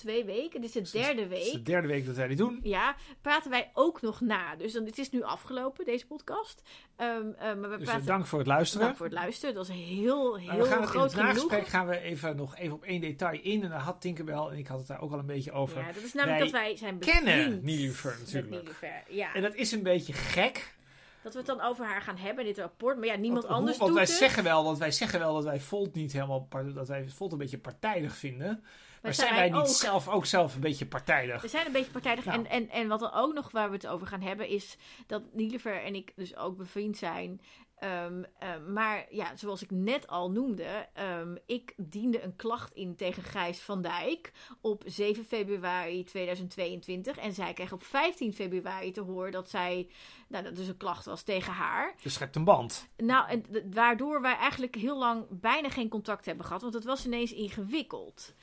[0.00, 2.38] twee weken, dit is de derde Het is de week, derde week dat wij dit
[2.38, 2.60] doen.
[2.62, 4.56] ja, praten wij ook nog na.
[4.56, 6.62] Dus dan, het is nu afgelopen, deze podcast.
[6.96, 8.00] Eh, maar we Dus praten...
[8.00, 8.84] eh, dank voor het luisteren.
[8.86, 9.54] Dank voor het luisteren.
[9.54, 11.64] Dat is heel, heel we gaan in het genoegen.
[11.66, 13.62] gaan we even nog even op één detail in.
[13.62, 15.78] En daar had Tinkerbell en ik had het daar ook al een beetje over.
[15.80, 18.50] Ja, dat is namelijk Wij dat wij zijn kennen Nilufer natuurlijk.
[18.62, 20.74] Nilufer, Ja, En dat is een beetje gek.
[21.22, 22.96] dat we het dan over haar gaan hebben in dit rapport.
[22.98, 24.18] Maar ja, niemand want, anders want doet wij het.
[24.18, 27.38] zeggen wel, want wij zeggen wel dat wij Volt niet helemaal dat wij Volt een
[27.38, 28.64] beetje partijdig vinden.
[29.02, 29.66] Maar zijn wij niet ook.
[29.66, 31.42] zelf ook zelf een beetje partijdig?
[31.42, 32.24] We zijn een beetje partijdig.
[32.24, 32.38] Nou.
[32.38, 34.76] En, en, en wat er ook nog waar we het over gaan hebben is
[35.06, 37.40] dat Nilever en ik dus ook bevriend zijn.
[37.80, 40.88] Ehm, ehm, maar ja, zoals ik net al noemde,
[41.20, 47.16] um, ik diende een klacht in tegen Gijs van Dijk op 7 februari 2022.
[47.16, 49.88] En zij kreeg op 15 februari te horen dat zij,
[50.28, 51.94] nou, dat dus een klacht was tegen haar.
[52.00, 52.88] Je schept een band.
[52.96, 53.44] Nou, en
[53.74, 58.34] waardoor wij eigenlijk heel lang bijna geen contact hebben gehad, want het was ineens ingewikkeld.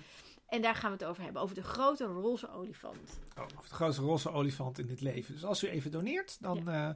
[0.47, 3.19] En daar gaan we het over hebben, over de grote roze olifant.
[3.37, 5.33] Oh, of de grootste roze olifant in dit leven.
[5.33, 6.89] Dus als u even doneert, dan eh,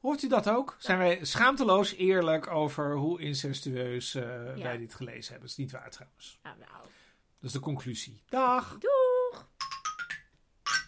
[0.00, 0.76] hoort u dat ook.
[0.78, 4.62] Zijn wij schaamteloos eerlijk over hoe incestueus eh, Ja.
[4.62, 5.40] wij dit gelezen hebben.
[5.40, 6.38] Dat is niet waar trouwens.
[6.42, 6.70] Nou, nou.
[7.40, 8.22] Dat is de conclusie.
[8.28, 8.68] Dag!
[8.78, 9.17] Doei!